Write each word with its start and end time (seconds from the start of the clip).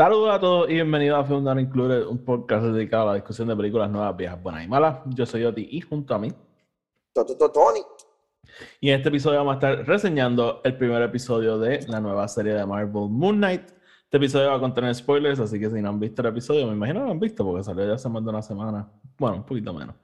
Saludos 0.00 0.34
a 0.34 0.40
todos 0.40 0.70
y 0.70 0.74
bienvenidos 0.74 1.18
a 1.18 1.24
Film 1.24 1.44
Down 1.44 1.60
Included, 1.60 2.06
un 2.06 2.24
podcast 2.24 2.64
dedicado 2.64 3.02
a 3.02 3.06
la 3.08 3.14
discusión 3.16 3.48
de 3.48 3.54
películas 3.54 3.90
nuevas, 3.90 4.16
viejas, 4.16 4.42
buenas 4.42 4.64
y 4.64 4.68
malas. 4.68 5.00
Yo 5.06 5.26
soy 5.26 5.44
Oti 5.44 5.68
y 5.70 5.82
junto 5.82 6.14
a 6.14 6.18
mí. 6.18 6.32
Tony. 7.12 7.80
Y 8.80 8.88
en 8.88 8.96
este 8.96 9.10
episodio 9.10 9.38
vamos 9.38 9.52
a 9.52 9.54
estar 9.56 9.86
reseñando 9.86 10.62
el 10.64 10.76
primer 10.78 11.02
episodio 11.02 11.58
de 11.58 11.80
la 11.86 12.00
nueva 12.00 12.26
serie 12.28 12.54
de 12.54 12.64
Marvel 12.64 13.10
Moon 13.10 13.36
Knight. 13.36 13.72
Este 14.04 14.16
episodio 14.16 14.48
va 14.48 14.56
a 14.56 14.60
contener 14.60 14.94
spoilers, 14.94 15.38
así 15.38 15.60
que 15.60 15.68
si 15.68 15.82
no 15.82 15.90
han 15.90 16.00
visto 16.00 16.22
el 16.22 16.28
episodio, 16.28 16.66
me 16.66 16.72
imagino 16.72 17.00
que 17.00 17.06
lo 17.06 17.12
han 17.12 17.20
visto 17.20 17.44
porque 17.44 17.62
salió 17.62 17.86
ya 17.86 17.94
hace 17.94 18.08
más 18.08 18.24
de 18.24 18.30
una 18.30 18.40
semana. 18.42 18.90
Bueno, 19.18 19.36
un 19.36 19.44
poquito 19.44 19.74
menos. 19.74 19.96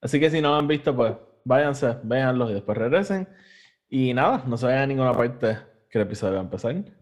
Así 0.00 0.18
que 0.18 0.30
si 0.30 0.40
no 0.40 0.48
lo 0.48 0.54
han 0.54 0.66
visto, 0.66 0.96
pues 0.96 1.14
váyanse, 1.44 1.98
véanlo 2.04 2.48
y 2.50 2.54
después 2.54 2.78
regresen. 2.78 3.28
Y 3.88 4.14
nada, 4.14 4.44
no 4.46 4.56
se 4.56 4.64
vayan 4.64 4.82
a 4.82 4.86
ninguna 4.86 5.12
parte 5.12 5.58
que 5.90 5.98
el 5.98 6.06
episodio 6.06 6.34
va 6.34 6.40
a 6.40 6.44
empezar 6.44 6.99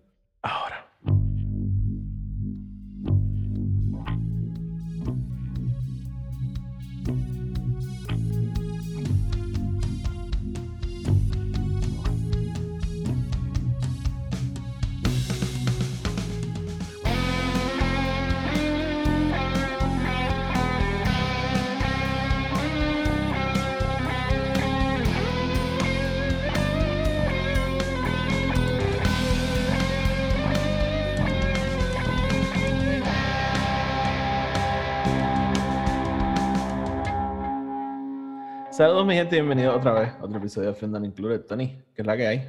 Saludos, 38.79 39.07
mi 39.07 39.15
gente, 39.15 39.35
y 39.35 39.41
bienvenidos 39.41 39.77
otra 39.77 39.93
vez 39.93 40.11
a 40.11 40.25
otro 40.25 40.39
episodio 40.39 40.69
de 40.69 40.75
Friend 40.75 41.05
Included. 41.05 41.47
Tony, 41.47 41.83
¿qué 41.97 42.03
es 42.03 42.07
la 42.07 42.17
que 42.17 42.27
hay? 42.29 42.49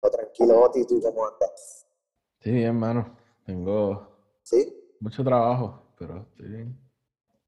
Oh, 0.00 0.08
tranquilo, 0.08 0.62
Oti, 0.62 0.86
¿tú 0.86 0.98
cómo 1.02 1.26
andas? 1.26 1.86
Sí, 2.40 2.50
bien, 2.50 2.68
hermano. 2.68 3.14
Tengo 3.44 4.08
¿Sí? 4.42 4.74
mucho 5.00 5.22
trabajo, 5.22 5.92
pero 5.98 6.22
estoy 6.22 6.48
bien. 6.48 6.80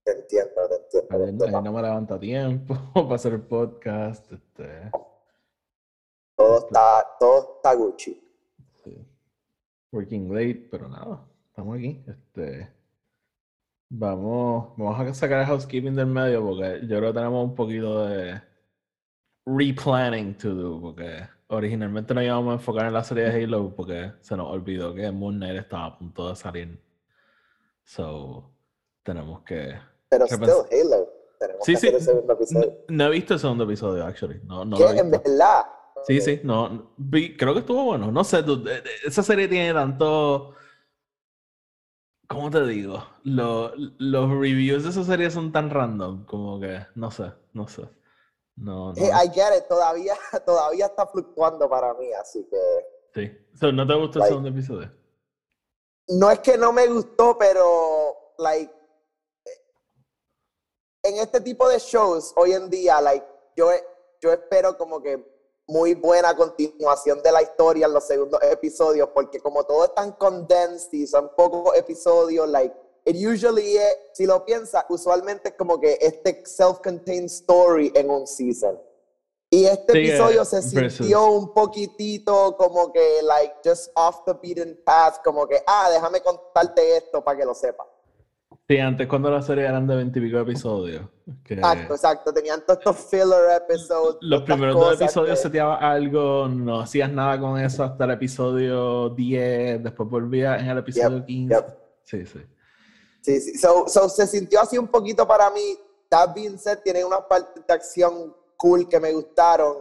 Te 0.04 0.12
entiendo, 0.12 0.68
te 0.68 0.98
entiendo. 0.98 1.46
Ahí 1.46 1.52
no 1.62 1.72
me 1.72 1.80
levanta 1.80 2.20
tiempo 2.20 2.74
para 2.92 3.14
hacer 3.14 3.32
el 3.32 3.40
podcast. 3.40 4.30
Este... 4.30 4.90
Todo 6.36 6.58
está, 6.58 7.16
todo 7.18 7.54
está 7.56 7.72
Gucci. 7.72 8.22
Sí. 8.84 9.08
Working 9.92 10.34
late, 10.34 10.68
pero 10.70 10.86
nada, 10.90 11.26
estamos 11.48 11.78
aquí. 11.78 12.04
Este, 12.06 12.70
Vamos, 13.88 14.76
vamos 14.76 15.00
a 15.00 15.14
sacar 15.14 15.40
el 15.40 15.46
housekeeping 15.46 15.94
del 15.94 16.06
medio 16.06 16.44
porque 16.44 16.80
yo 16.82 16.98
creo 16.98 17.12
que 17.12 17.18
tenemos 17.18 17.44
un 17.44 17.54
poquito 17.54 18.06
de 18.06 18.40
replanning 19.46 20.36
to 20.36 20.54
do 20.54 20.80
porque 20.80 21.20
originalmente 21.48 22.12
nos 22.12 22.24
íbamos 22.24 22.50
a 22.50 22.54
enfocar 22.54 22.86
en 22.86 22.94
la 22.94 23.04
serie 23.04 23.24
de 23.30 23.44
Halo 23.44 23.72
porque 23.76 24.12
se 24.20 24.36
nos 24.36 24.48
olvidó 24.50 24.92
que 24.92 25.08
Moon 25.12 25.36
Knight 25.36 25.60
estaba 25.60 25.86
a 25.86 25.98
punto 25.98 26.28
de 26.28 26.34
salir. 26.36 26.80
So, 27.84 28.50
tenemos 29.04 29.42
que... 29.42 29.74
Pero 30.08 30.26
still 30.26 30.40
Halo. 30.72 31.08
Tenemos 31.38 31.64
sí, 31.64 31.72
que 31.74 31.78
sí. 31.78 31.86
hacer 31.86 31.94
el 31.98 32.00
segundo 32.04 32.32
episodio. 32.32 32.72
No, 32.88 32.96
no, 32.96 33.04
he 33.04 33.10
visto 33.10 33.34
el 33.34 33.40
segundo 33.40 33.64
episodio, 33.64 34.04
actually. 34.04 34.40
No, 34.44 34.64
no 34.64 34.76
¿Qué? 34.78 34.82
lo 34.84 34.90
he 34.90 34.98
¿En 34.98 35.10
verdad? 35.12 35.66
Sí, 36.06 36.20
sí, 36.20 36.40
no, 36.42 36.92
vi- 36.96 37.36
creo 37.36 37.52
que 37.52 37.60
estuvo 37.60 37.84
bueno. 37.84 38.10
No 38.10 38.24
sé, 38.24 38.42
dude, 38.42 38.82
esa 39.04 39.22
serie 39.22 39.46
tiene 39.46 39.72
tanto. 39.74 40.54
¿Cómo 42.28 42.50
te 42.50 42.64
digo? 42.66 43.04
Lo- 43.24 43.72
los 43.98 44.30
reviews 44.30 44.84
de 44.84 44.90
esa 44.90 45.04
serie 45.04 45.30
son 45.30 45.52
tan 45.52 45.70
random, 45.70 46.24
como 46.26 46.60
que 46.60 46.80
no 46.94 47.10
sé, 47.10 47.32
no 47.52 47.68
sé. 47.68 47.82
No, 48.56 48.92
no. 48.92 48.94
Hey, 48.96 49.10
I 49.24 49.28
get 49.32 49.56
it, 49.56 49.68
todavía, 49.68 50.14
todavía 50.46 50.86
está 50.86 51.06
fluctuando 51.06 51.68
para 51.68 51.94
mí, 51.94 52.12
así 52.12 52.46
que... 52.50 52.58
Sí. 53.14 53.48
So, 53.54 53.70
¿No 53.72 53.86
te 53.86 53.94
gustó 53.94 54.18
el 54.20 54.24
segundo 54.26 54.48
episodio? 54.48 54.90
No 56.08 56.30
es 56.30 56.38
que 56.40 56.56
no 56.56 56.72
me 56.72 56.86
gustó, 56.86 57.36
pero, 57.38 58.16
like, 58.38 58.72
en 61.02 61.16
este 61.18 61.40
tipo 61.40 61.68
de 61.68 61.78
shows, 61.78 62.32
hoy 62.36 62.52
en 62.52 62.68
día, 62.70 63.00
like, 63.00 63.26
yo, 63.56 63.70
yo 64.20 64.32
espero 64.32 64.76
como 64.76 65.00
que 65.02 65.35
muy 65.68 65.94
buena 65.94 66.36
continuación 66.36 67.20
de 67.22 67.32
la 67.32 67.42
historia 67.42 67.86
en 67.86 67.92
los 67.92 68.06
segundos 68.06 68.40
episodios, 68.42 69.08
porque 69.14 69.40
como 69.40 69.64
todo 69.64 69.84
es 69.84 69.94
tan 69.94 70.12
condensed 70.12 70.92
y 70.92 71.06
son 71.06 71.30
pocos 71.36 71.76
episodios, 71.76 72.48
like, 72.48 72.74
it 73.04 73.16
usually 73.16 73.76
es, 73.76 73.96
si 74.12 74.26
lo 74.26 74.44
piensas, 74.44 74.84
usualmente 74.88 75.48
es 75.50 75.54
como 75.56 75.80
que 75.80 75.98
este 76.00 76.44
self-contained 76.44 77.26
story 77.26 77.92
en 77.94 78.10
un 78.10 78.26
season. 78.26 78.80
Y 79.50 79.64
este 79.66 79.92
Sí, 79.92 79.98
eh, 79.98 80.08
episodio 80.08 80.44
se 80.44 80.56
versus- 80.60 80.96
sintió 80.98 81.30
un 81.30 81.52
poquitito 81.54 82.56
como 82.56 82.92
que, 82.92 83.22
like, 83.22 83.54
just 83.64 83.90
off 83.94 84.24
the 84.24 84.34
beaten 84.34 84.80
path, 84.84 85.22
como 85.24 85.46
que, 85.46 85.62
ah, 85.66 85.88
déjame 85.90 86.20
contarte 86.20 86.96
esto 86.96 87.22
para 87.24 87.38
que 87.38 87.44
lo 87.44 87.54
sepas. 87.54 87.86
Sí, 88.68 88.78
antes 88.78 89.06
cuando 89.06 89.30
las 89.30 89.46
series 89.46 89.68
eran 89.68 89.86
de 89.86 89.94
veintipico 89.96 90.38
episodios. 90.38 91.02
que 91.44 91.54
Exacto, 91.54 91.94
exacto. 91.94 92.32
Tenían 92.32 92.60
todos 92.66 92.78
estos 92.80 92.96
filler 92.96 93.62
episodes. 93.62 94.16
Los 94.20 94.42
primeros 94.42 94.74
dos 94.74 95.00
episodios 95.00 95.38
que- 95.38 95.42
seteabas 95.44 95.82
algo, 95.82 96.48
no 96.48 96.80
hacías 96.80 97.10
nada 97.12 97.38
con 97.38 97.58
eso 97.60 97.84
hasta 97.84 98.04
el 98.04 98.10
episodio 98.12 99.10
10, 99.10 99.82
después 99.84 100.08
volvías 100.08 100.60
en 100.60 100.68
el 100.68 100.78
episodio 100.78 101.24
15. 101.24 101.54
yep. 101.54 101.66
Sí, 102.02 102.26
sí. 102.26 102.40
Sí, 103.20 103.40
sí. 103.40 103.58
So, 103.58 103.86
so 103.88 104.08
se 104.08 104.26
sintió 104.26 104.60
así 104.60 104.78
un 104.78 104.88
poquito 104.88 105.26
para 105.26 105.50
mí. 105.50 105.76
That 106.08 106.34
being 106.34 106.58
said, 106.58 106.78
tiene 106.84 107.04
unas 107.04 107.22
partes 107.22 107.64
de 107.66 107.74
acción 107.74 108.34
cool 108.56 108.88
que 108.88 108.98
me 109.00 109.12
gustaron. 109.12 109.76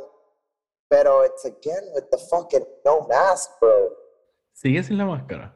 Pero 0.88 1.26
it's 1.26 1.46
again 1.46 1.84
with 1.96 2.06
the 2.12 2.18
fucking 2.18 2.66
no 2.84 3.08
mask, 3.08 3.52
bro. 3.60 3.96
Sigue 4.54 4.84
sin 4.84 4.98
la 4.98 5.06
máscara. 5.06 5.55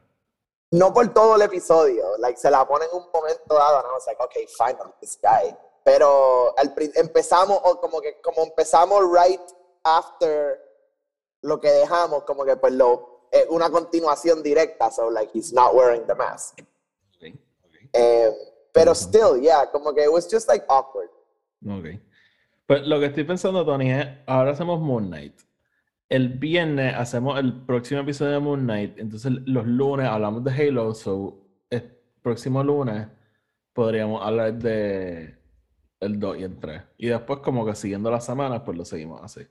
No 0.72 0.94
por 0.94 1.14
todo 1.14 1.36
el 1.36 1.42
episodio. 1.42 2.18
Like, 2.20 2.38
se 2.38 2.52
la 2.52 2.68
ponen 2.68 2.88
en 2.92 2.98
un 2.98 3.06
momento 3.12 3.56
dado. 3.56 3.80
And 3.80 3.88
I 3.88 3.94
was 3.94 4.06
like, 4.06 4.22
okay, 4.22 4.46
fine, 4.58 4.76
I'm 4.80 4.94
this 5.02 5.18
guy. 5.22 5.56
Pero 5.84 6.54
al 6.58 6.74
empezamos, 6.96 7.60
o 7.64 7.80
como 7.80 8.02
que 8.02 8.20
como 8.22 8.44
empezamos 8.44 9.02
right 9.12 9.42
after 9.84 10.60
lo 11.42 11.60
que 11.60 11.72
dejamos, 11.72 12.24
como 12.24 12.46
que 12.46 12.56
pues 12.58 12.74
lo, 12.74 13.28
eh, 13.32 13.48
una 13.50 13.70
continuación 13.70 14.44
directa. 14.44 14.92
So, 14.92 15.10
like, 15.10 15.32
he's 15.34 15.52
not 15.52 15.74
wearing 15.74 16.06
the 16.06 16.16
mask. 16.16 16.60
Ok, 17.16 17.34
ok. 17.66 17.76
Eh, 17.94 18.32
pero 18.72 18.94
still, 18.94 19.42
yeah, 19.42 19.66
como 19.72 19.94
que 19.94 20.04
it 20.04 20.12
was 20.12 20.28
just 20.30 20.48
like 20.48 20.66
awkward. 20.70 21.10
Ok. 21.68 22.00
Pues 22.68 22.86
lo 22.86 23.00
que 23.00 23.08
estoy 23.08 23.24
pensando, 23.24 23.66
Tony, 23.66 23.92
es, 23.92 24.06
ahora 24.28 24.52
hacemos 24.52 24.80
Moon 24.80 25.08
Knight. 25.08 25.42
El 26.10 26.30
viernes 26.30 26.96
hacemos 26.96 27.40
el 27.40 27.66
próximo 27.66 28.02
episodio 28.02 28.32
de 28.32 28.40
Moon 28.40 28.62
Knight. 28.62 28.98
Entonces 28.98 29.32
los 29.46 29.68
lunes 29.68 30.08
hablamos 30.08 30.44
de 30.44 30.52
Halo. 30.52 30.96
So 30.96 31.46
el 31.70 31.84
próximo 32.24 32.64
lunes 32.64 33.08
podríamos 33.74 34.26
hablar 34.26 34.56
de 34.56 35.38
el 36.00 36.20
2 36.20 36.38
y 36.40 36.44
el 36.44 36.60
3. 36.60 36.82
Y 36.98 37.08
después 37.10 37.40
como 37.42 37.64
que 37.64 37.76
siguiendo 37.76 38.10
las 38.10 38.26
semanas, 38.26 38.64
pues 38.66 38.76
lo 38.76 38.86
seguimos 38.86 39.22
así. 39.22 39.48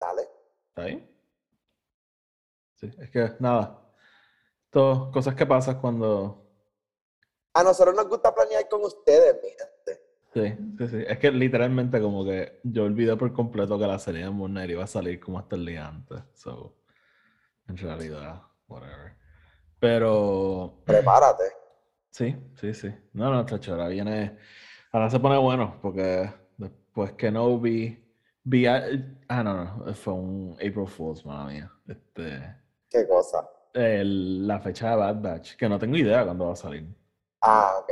Dale. 0.00 0.22
¿Está 0.68 0.84
bien? 0.86 1.10
Sí, 2.76 2.90
es 2.98 3.10
que 3.10 3.32
nada. 3.38 3.78
Todo, 4.70 5.12
cosas 5.12 5.34
que 5.34 5.44
pasan 5.44 5.78
cuando 5.78 6.50
A 7.52 7.62
nosotros 7.62 7.94
nos 7.94 8.08
gusta 8.08 8.34
planear 8.34 8.66
con 8.66 8.82
ustedes, 8.82 9.34
mi 9.42 9.50
gente. 9.50 9.71
Sí, 10.34 10.40
sí, 10.78 10.88
sí. 10.88 11.04
Es 11.06 11.18
que 11.18 11.30
literalmente 11.30 12.00
como 12.00 12.24
que 12.24 12.60
yo 12.64 12.84
olvidé 12.84 13.16
por 13.16 13.32
completo 13.34 13.78
que 13.78 13.86
la 13.86 13.98
serie 13.98 14.24
de 14.24 14.30
Moon 14.30 14.50
Knight 14.52 14.70
iba 14.70 14.84
a 14.84 14.86
salir 14.86 15.20
como 15.20 15.38
hasta 15.38 15.56
el 15.56 15.66
día 15.66 15.86
antes. 15.86 16.22
So, 16.34 16.74
en 17.68 17.76
realidad, 17.76 18.42
whatever. 18.68 19.14
Pero 19.80 20.74
Prepárate. 20.86 21.44
sí, 22.10 22.36
sí, 22.54 22.74
sí. 22.74 22.94
No, 23.12 23.30
no, 23.32 23.44
chacho, 23.46 23.72
ahora 23.72 23.88
viene... 23.88 24.38
Ahora 24.92 25.10
se 25.10 25.20
pone 25.20 25.38
bueno 25.38 25.78
porque 25.82 26.30
después 26.56 27.12
que 27.12 27.30
no 27.30 27.58
vi... 27.58 27.98
vi 28.44 28.66
ah, 28.66 28.82
no, 29.42 29.54
no, 29.84 29.94
fue 29.94 30.14
un 30.14 30.54
April 30.56 30.86
Fool's, 30.86 31.24
mala 31.26 31.46
mía. 31.50 31.72
Este, 31.86 32.56
Qué 32.90 33.06
cosa. 33.06 33.48
el- 33.74 34.46
la 34.46 34.60
fecha 34.60 34.90
de 34.90 34.96
Bad 34.96 35.20
Batch, 35.22 35.56
que 35.56 35.68
no 35.68 35.78
tengo 35.78 35.96
idea 35.96 36.24
cuándo 36.24 36.46
va 36.46 36.52
a 36.52 36.56
salir. 36.56 36.86
Ah, 37.42 37.78
ok. 37.78 37.90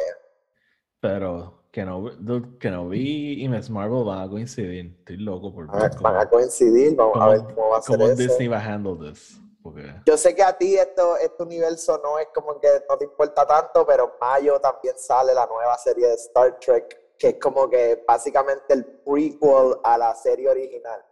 Pero 1.01 1.60
que 1.71 1.85
no, 1.85 2.11
dude, 2.19 2.59
que 2.59 2.71
no 2.71 2.89
vi 2.89 3.43
y 3.45 3.49
Miss 3.49 3.71
Marvel 3.71 4.05
van 4.05 4.21
a 4.23 4.29
coincidir. 4.29 4.97
Estoy 4.99 5.17
loco 5.19 5.53
por 5.55 5.71
ver 5.71 5.91
van 6.01 6.17
a 6.17 6.29
coincidir, 6.29 6.97
vamos 6.97 7.17
a 7.21 7.29
ver 7.29 7.55
cómo- 7.55 7.69
va 7.71 7.79
a 7.79 7.83
ser 7.83 7.97
cómo 7.97 8.09
eso. 8.09 8.17
Disney 8.23 8.49
va 8.49 8.59
a 8.59 8.65
handle 8.65 9.11
this. 9.11 9.41
Porque, 9.63 9.95
Yo 10.07 10.17
sé 10.17 10.35
que 10.35 10.43
a 10.43 10.57
ti 10.57 10.75
esto, 10.77 11.19
este 11.19 11.43
universo 11.43 12.01
no 12.03 12.19
es 12.19 12.29
como 12.35 12.59
que 12.59 12.69
no 12.89 12.97
te 12.97 13.05
importa 13.05 13.47
tanto, 13.47 13.85
pero 13.87 14.05
en 14.05 14.11
mayo 14.19 14.59
también 14.59 14.95
sale 14.97 15.35
la 15.35 15.47
nueva 15.47 15.77
serie 15.77 16.09
de 16.09 16.15
Star 16.15 16.59
Trek, 16.59 16.99
que 17.19 17.29
es 17.29 17.35
como 17.39 17.69
que 17.69 18.03
básicamente 18.09 18.73
el 18.73 18.85
prequel 18.87 19.77
a 19.85 19.99
la 19.99 20.15
serie 20.15 20.49
original. 20.49 21.05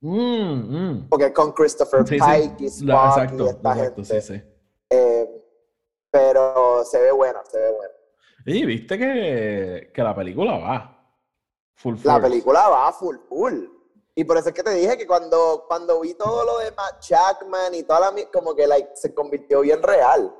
Mm, 0.00 0.76
mm. 0.98 1.08
Porque 1.08 1.32
con 1.32 1.52
Christopher 1.52 2.06
Sí, 2.06 2.18
sí. 2.18 2.24
Pike 2.26 2.64
y 2.64 2.66
Spock 2.66 2.88
La- 2.88 2.94
y 3.04 3.08
exacto, 3.08 3.46
esta 3.46 3.72
exacto, 3.72 3.94
gente. 4.04 4.20
sí, 4.20 4.34
sí. 4.34 4.42
Eh, 4.90 5.42
pero 6.10 6.84
se 6.84 7.00
ve 7.00 7.12
bueno, 7.12 7.40
se 7.48 7.58
ve 7.58 7.70
bueno. 7.70 7.94
Y 8.46 8.64
viste 8.64 8.96
que, 8.98 9.90
que 9.92 10.02
la 10.02 10.14
película 10.14 10.56
va. 10.58 10.92
Full 11.74 11.96
La 12.04 12.14
force. 12.14 12.28
película 12.28 12.68
va 12.68 12.92
full 12.92 13.16
full. 13.28 13.64
Y 14.14 14.24
por 14.24 14.38
eso 14.38 14.48
es 14.48 14.54
que 14.54 14.62
te 14.62 14.70
dije 14.70 14.96
que 14.96 15.06
cuando, 15.06 15.64
cuando 15.68 16.00
vi 16.00 16.14
todo 16.14 16.44
lo 16.44 16.58
de 16.60 16.70
Matt 16.70 17.02
Jackman 17.02 17.74
y 17.74 17.82
toda 17.82 18.00
la 18.12 18.14
como 18.32 18.54
que 18.54 18.66
like, 18.66 18.90
se 18.94 19.12
convirtió 19.12 19.60
bien 19.60 19.82
real. 19.82 20.34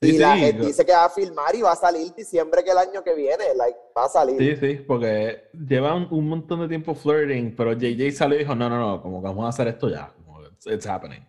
Sí, 0.00 0.14
y 0.14 0.18
la 0.18 0.34
sí, 0.34 0.40
gente 0.42 0.60
yo- 0.60 0.66
dice 0.68 0.86
que 0.86 0.92
va 0.92 1.06
a 1.06 1.10
filmar 1.10 1.52
y 1.56 1.62
va 1.62 1.72
a 1.72 1.76
salir 1.76 2.14
diciembre 2.14 2.62
que 2.62 2.70
el 2.70 2.78
año 2.78 3.02
que 3.02 3.14
viene, 3.14 3.52
like, 3.56 3.76
va 3.96 4.04
a 4.04 4.08
salir. 4.08 4.38
Sí, 4.38 4.56
sí, 4.64 4.74
porque 4.86 5.48
llevan 5.52 6.06
un 6.12 6.28
montón 6.28 6.60
de 6.60 6.68
tiempo 6.68 6.94
flirting, 6.94 7.56
pero 7.56 7.72
JJ 7.72 8.12
salió 8.12 8.36
y 8.36 8.40
dijo, 8.40 8.54
no, 8.54 8.68
no, 8.68 8.78
no, 8.78 9.02
como 9.02 9.20
que 9.20 9.26
vamos 9.26 9.46
a 9.46 9.48
hacer 9.48 9.66
esto 9.66 9.88
ya. 9.88 10.12
Como, 10.24 10.40
it's, 10.46 10.66
it's 10.68 10.86
happening. 10.86 11.26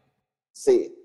Sí. 0.51 0.95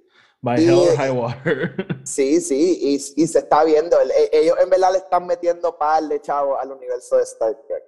By 0.44 0.60
Y- 0.60 0.66
hell 0.66 0.78
or 0.90 0.96
high 0.96 1.10
water. 1.10 1.74
Sí, 2.04 2.38
sí, 2.42 2.78
y, 2.82 2.94
y 3.22 3.26
se 3.26 3.38
está 3.38 3.64
viendo. 3.64 3.98
El- 3.98 4.10
e- 4.10 4.30
ellos 4.42 4.56
en 4.62 4.68
verdad 4.68 4.92
le 4.92 4.98
están 4.98 5.26
metiendo 5.26 5.76
par 5.78 6.02
de 6.02 6.20
chavos 6.20 6.58
al 6.60 6.70
universo 6.70 7.16
de 7.16 7.22
Star 7.22 7.54
Trek. 7.66 7.82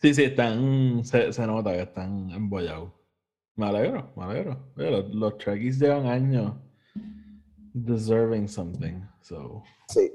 Sí, 0.00 0.14
sí, 0.14 0.24
están, 0.24 1.04
se, 1.04 1.32
se 1.32 1.44
nota 1.46 1.72
que 1.72 1.82
están 1.82 2.30
embollados. 2.30 2.92
Me 3.56 3.66
alegro, 3.66 4.12
me 4.16 4.24
alegro. 4.24 4.72
Oye, 4.76 4.90
los, 4.92 5.12
los 5.12 5.38
Trekkies 5.38 5.78
llevan 5.80 6.06
años 6.06 6.52
deserving 7.74 8.46
something, 8.48 9.02
so... 9.20 9.62
Sí. 9.88 10.12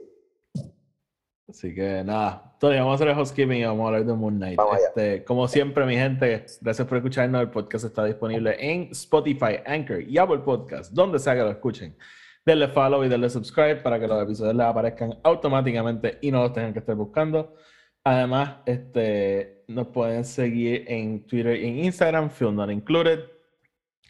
Así 1.49 1.73
que 1.73 2.03
nada, 2.03 2.55
Tony, 2.59 2.75
vamos 2.75 2.91
a 2.91 2.95
hacer 2.95 3.07
el 3.07 3.15
housekeeping 3.15 3.59
y 3.59 3.63
vamos 3.63 3.85
a 3.85 3.87
hablar 3.87 4.05
de 4.05 4.13
Moon 4.13 4.35
Knight. 4.35 4.59
Este, 4.85 5.23
como 5.23 5.47
siempre, 5.47 5.85
mi 5.85 5.95
gente, 5.95 6.45
gracias 6.59 6.85
por 6.85 6.97
escucharnos. 6.97 7.41
El 7.41 7.49
podcast 7.49 7.85
está 7.85 8.03
disponible 8.03 8.57
en 8.59 8.89
Spotify, 8.91 9.59
Anchor 9.65 10.01
y 10.01 10.17
Apple 10.17 10.39
Podcast, 10.39 10.91
donde 10.91 11.19
sea 11.19 11.35
que 11.35 11.41
lo 11.41 11.51
escuchen. 11.51 11.95
Denle 12.45 12.67
follow 12.67 13.03
y 13.05 13.07
denle 13.07 13.29
subscribe 13.29 13.77
para 13.77 13.97
que 13.97 14.07
los 14.07 14.21
episodios 14.21 14.55
les 14.55 14.65
aparezcan 14.65 15.19
automáticamente 15.23 16.17
y 16.21 16.31
no 16.31 16.41
los 16.41 16.51
tengan 16.51 16.73
que 16.73 16.79
estar 16.79 16.95
buscando. 16.95 17.55
Además, 18.03 18.57
este, 18.65 19.63
nos 19.67 19.87
pueden 19.87 20.25
seguir 20.25 20.83
en 20.87 21.25
Twitter 21.27 21.55
y 21.61 21.67
en 21.67 21.85
Instagram, 21.85 22.29
Film 22.29 22.55
Not 22.55 22.71
Included. 22.71 23.19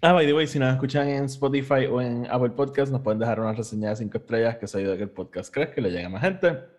Ah, 0.02 0.14
by 0.14 0.26
the 0.26 0.34
way, 0.34 0.48
si 0.48 0.58
nos 0.58 0.74
escuchan 0.74 1.08
en 1.08 1.26
Spotify 1.26 1.86
o 1.86 2.02
en 2.02 2.26
Apple 2.30 2.52
Podcast, 2.52 2.92
nos 2.92 3.02
pueden 3.02 3.20
dejar 3.20 3.40
una 3.40 3.54
reseña 3.54 3.90
de 3.90 3.96
5 3.96 4.18
estrellas 4.18 4.58
que 4.58 4.68
se 4.68 4.80
ayuda 4.80 4.94
a 4.94 4.98
que 4.98 5.04
el 5.04 5.10
podcast 5.12 5.54
crezca 5.54 5.80
y 5.82 5.84
le 5.84 5.92
llegue 5.92 6.06
a 6.06 6.10
más 6.10 6.22
gente. 6.22 6.77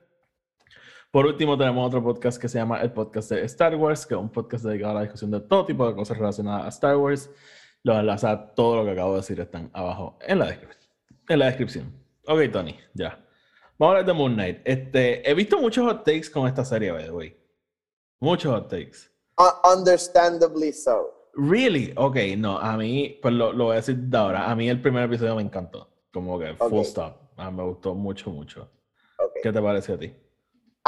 Por 1.10 1.24
último, 1.26 1.56
tenemos 1.56 1.86
otro 1.86 2.02
podcast 2.02 2.40
que 2.40 2.48
se 2.48 2.58
llama 2.58 2.80
el 2.82 2.92
podcast 2.92 3.30
de 3.30 3.42
Star 3.44 3.74
Wars, 3.76 4.04
que 4.06 4.14
es 4.14 4.20
un 4.20 4.28
podcast 4.30 4.64
dedicado 4.64 4.90
a 4.92 4.94
la 4.96 5.00
discusión 5.02 5.30
de 5.30 5.40
todo 5.40 5.64
tipo 5.64 5.86
de 5.88 5.94
cosas 5.94 6.18
relacionadas 6.18 6.66
a 6.66 6.68
Star 6.68 6.96
Wars. 6.96 7.30
Los 7.82 7.96
enlaces 7.96 8.24
a 8.28 8.54
todo 8.54 8.76
lo 8.76 8.84
que 8.84 8.90
acabo 8.90 9.12
de 9.12 9.16
decir 9.20 9.40
están 9.40 9.70
abajo 9.72 10.18
en 10.26 10.38
la, 10.40 10.48
descrip- 10.50 10.76
en 11.28 11.38
la 11.38 11.46
descripción. 11.46 11.92
Ok, 12.26 12.40
Tony, 12.52 12.76
ya. 12.92 13.24
Vamos 13.78 13.94
a 13.94 13.98
hablar 14.00 14.04
de 14.06 14.12
Moon 14.12 14.34
Knight. 14.34 14.60
Este, 14.64 15.28
he 15.28 15.32
visto 15.34 15.58
muchos 15.58 15.86
hot 15.86 16.04
takes 16.04 16.30
con 16.30 16.46
esta 16.46 16.64
serie, 16.64 16.92
by 16.92 17.04
the 17.04 17.10
way. 17.12 17.36
Muchos 18.20 18.52
hot 18.52 18.68
takes. 18.68 19.08
U- 19.38 19.72
understandably 19.78 20.72
so. 20.72 21.14
Really? 21.34 21.94
Ok, 21.96 22.16
no, 22.36 22.58
a 22.58 22.76
mí, 22.76 23.18
pues 23.22 23.32
lo, 23.32 23.52
lo 23.52 23.64
voy 23.66 23.74
a 23.74 23.76
decir 23.76 23.96
de 23.96 24.18
ahora. 24.18 24.50
A 24.50 24.56
mí 24.56 24.68
el 24.68 24.82
primer 24.82 25.04
episodio 25.04 25.36
me 25.36 25.42
encantó. 25.42 25.88
Como 26.12 26.38
que 26.38 26.52
full 26.54 26.80
Ok. 26.80 26.84
stop. 26.86 27.16
Ah, 27.36 27.50
me 27.50 27.62
gustó 27.62 27.94
mucho, 27.94 28.30
mucho. 28.30 28.68
Ok. 29.18 29.32
¿Qué 29.42 29.52
te 29.52 29.62
pareció 29.62 29.94
a 29.94 29.98
ti? 29.98 30.12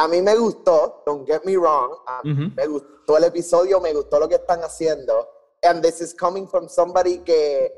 A 0.00 0.08
mí 0.08 0.22
me 0.22 0.34
gustó, 0.34 1.02
don't 1.04 1.26
get 1.26 1.44
me 1.44 1.58
wrong, 1.58 1.94
a 2.06 2.22
mí 2.22 2.32
Ujú. 2.32 2.54
me 2.56 2.66
gustó 2.66 3.18
el 3.18 3.24
episodio, 3.24 3.80
me 3.80 3.92
gustó 3.92 4.18
lo 4.18 4.26
que 4.26 4.36
están 4.36 4.62
haciendo. 4.64 5.28
And 5.62 5.82
this 5.82 6.00
is 6.00 6.14
coming 6.14 6.48
from 6.48 6.70
somebody 6.70 7.18
que 7.18 7.70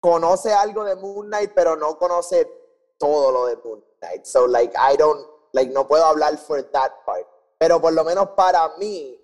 conoce 0.00 0.52
algo 0.52 0.82
de 0.82 0.96
Moon 0.96 1.28
Knight, 1.28 1.52
pero 1.54 1.76
no 1.76 1.96
conoce 1.96 2.50
todo 2.98 3.30
lo 3.30 3.46
de 3.46 3.56
Moon 3.58 3.84
Knight. 4.00 4.24
So, 4.24 4.48
like, 4.48 4.74
I 4.76 4.96
don't, 4.96 5.24
like, 5.52 5.72
no 5.72 5.86
puedo 5.86 6.04
hablar 6.04 6.36
for 6.36 6.60
that 6.72 6.90
part. 7.06 7.28
Pero 7.58 7.80
por 7.80 7.92
lo 7.92 8.02
menos 8.02 8.30
para 8.30 8.76
mí, 8.78 9.16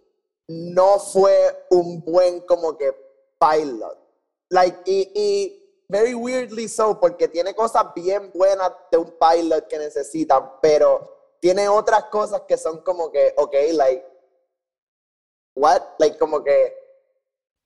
no 0.47 1.01
fue 1.01 1.67
un 1.71 2.05
buen 2.05 2.41
como 2.43 2.79
que 2.79 2.93
pilot. 3.41 3.99
Like, 4.51 4.79
y, 4.87 5.11
y 5.13 5.85
very 5.89 6.15
weirdly 6.15 6.69
so, 6.69 7.01
porque 7.01 7.27
tiene 7.27 7.53
cosas 7.53 7.93
bien 7.97 8.31
buenas 8.33 8.71
de 8.93 8.99
un 8.99 9.13
pilot 9.19 9.67
que 9.67 9.79
necesitan, 9.79 10.53
pero 10.63 11.18
tiene 11.41 11.69
otras 11.69 12.05
cosas 12.05 12.43
que 12.49 12.57
son 12.57 12.83
como 12.83 13.11
que, 13.11 13.35
ok, 13.37 13.55
like, 13.73 14.05
what? 15.55 15.83
Like, 15.99 16.19
como 16.19 16.43
que, 16.43 16.75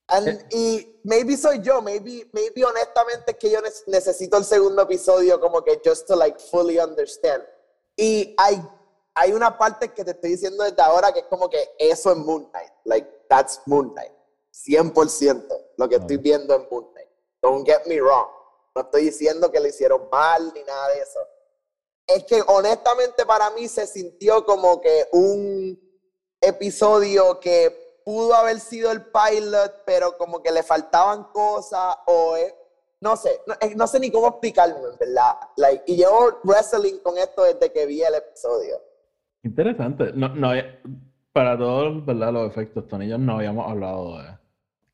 and, 0.08 0.28
Eh. 0.28 0.46
y 0.50 1.00
maybe 1.04 1.36
soy 1.36 1.60
yo, 1.60 1.80
maybe, 1.80 2.28
maybe 2.32 2.64
honestamente 2.64 3.32
es 3.32 3.36
que 3.38 3.50
yo 3.50 3.60
ne- 3.60 3.70
necesito 3.86 4.36
el 4.36 4.44
segundo 4.44 4.82
episodio 4.82 5.40
como 5.40 5.62
que 5.62 5.80
just 5.84 6.06
to 6.06 6.16
like 6.16 6.38
fully 6.38 6.78
understand. 6.78 7.42
Y 7.96 8.34
hay, 8.38 8.62
hay 9.14 9.32
una 9.32 9.56
parte 9.58 9.92
que 9.92 10.04
te 10.04 10.12
estoy 10.12 10.30
diciendo 10.30 10.64
desde 10.64 10.82
ahora 10.82 11.12
que 11.12 11.20
es 11.20 11.26
como 11.26 11.48
que 11.48 11.74
eso 11.78 12.10
es 12.12 12.16
Moon 12.18 12.46
Knight, 12.50 12.72
like, 12.84 13.08
that's 13.28 13.60
Moon 13.66 13.90
Knight, 13.94 14.12
100% 14.50 15.46
lo 15.76 15.88
que 15.88 15.96
estoy 15.96 16.16
viendo 16.18 16.54
en 16.54 16.66
Moon 16.70 16.90
Knight. 16.92 17.08
Don't 17.40 17.66
get 17.66 17.86
me 17.86 18.00
wrong, 18.00 18.28
no 18.74 18.82
estoy 18.82 19.04
diciendo 19.04 19.50
que 19.50 19.60
lo 19.60 19.66
hicieron 19.68 20.08
mal 20.10 20.52
ni 20.54 20.62
nada 20.62 20.88
de 20.88 21.00
eso 21.00 21.18
es 22.06 22.24
que 22.24 22.42
honestamente 22.46 23.24
para 23.26 23.50
mí 23.50 23.68
se 23.68 23.86
sintió 23.86 24.44
como 24.44 24.80
que 24.80 25.06
un 25.12 25.78
episodio 26.40 27.38
que 27.40 28.00
pudo 28.04 28.34
haber 28.34 28.60
sido 28.60 28.90
el 28.90 29.02
pilot, 29.04 29.84
pero 29.86 30.16
como 30.18 30.42
que 30.42 30.50
le 30.50 30.62
faltaban 30.62 31.24
cosas 31.32 31.96
o 32.06 32.36
no 33.00 33.16
sé, 33.16 33.30
no, 33.76 33.86
sé 33.88 33.98
ni 33.98 34.12
cómo 34.12 34.28
explicarlo, 34.28 34.92
en 34.92 34.98
verdad. 34.98 35.32
Like, 35.56 35.82
y 35.86 35.96
llevo 35.96 36.38
wrestling 36.44 36.98
con 37.02 37.18
esto 37.18 37.42
desde 37.42 37.72
que 37.72 37.84
vi 37.84 38.00
el 38.00 38.14
episodio. 38.14 38.76
Interesante. 39.42 40.12
No, 40.14 40.28
no, 40.28 40.52
para 41.32 41.58
todos 41.58 42.06
¿verdad? 42.06 42.32
los 42.32 42.48
efectos, 42.48 42.86
Tony 42.86 43.08
no 43.18 43.36
habíamos 43.36 43.68
hablado 43.68 44.18
de, 44.18 44.38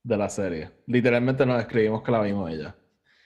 de 0.05 0.17
la 0.17 0.31
serie. 0.31 0.71
Literalmente 0.87 1.45
nos 1.45 1.61
escribimos 1.61 2.03
que 2.03 2.13
la 2.13 2.23
vimos 2.23 2.51
ella. 2.51 2.75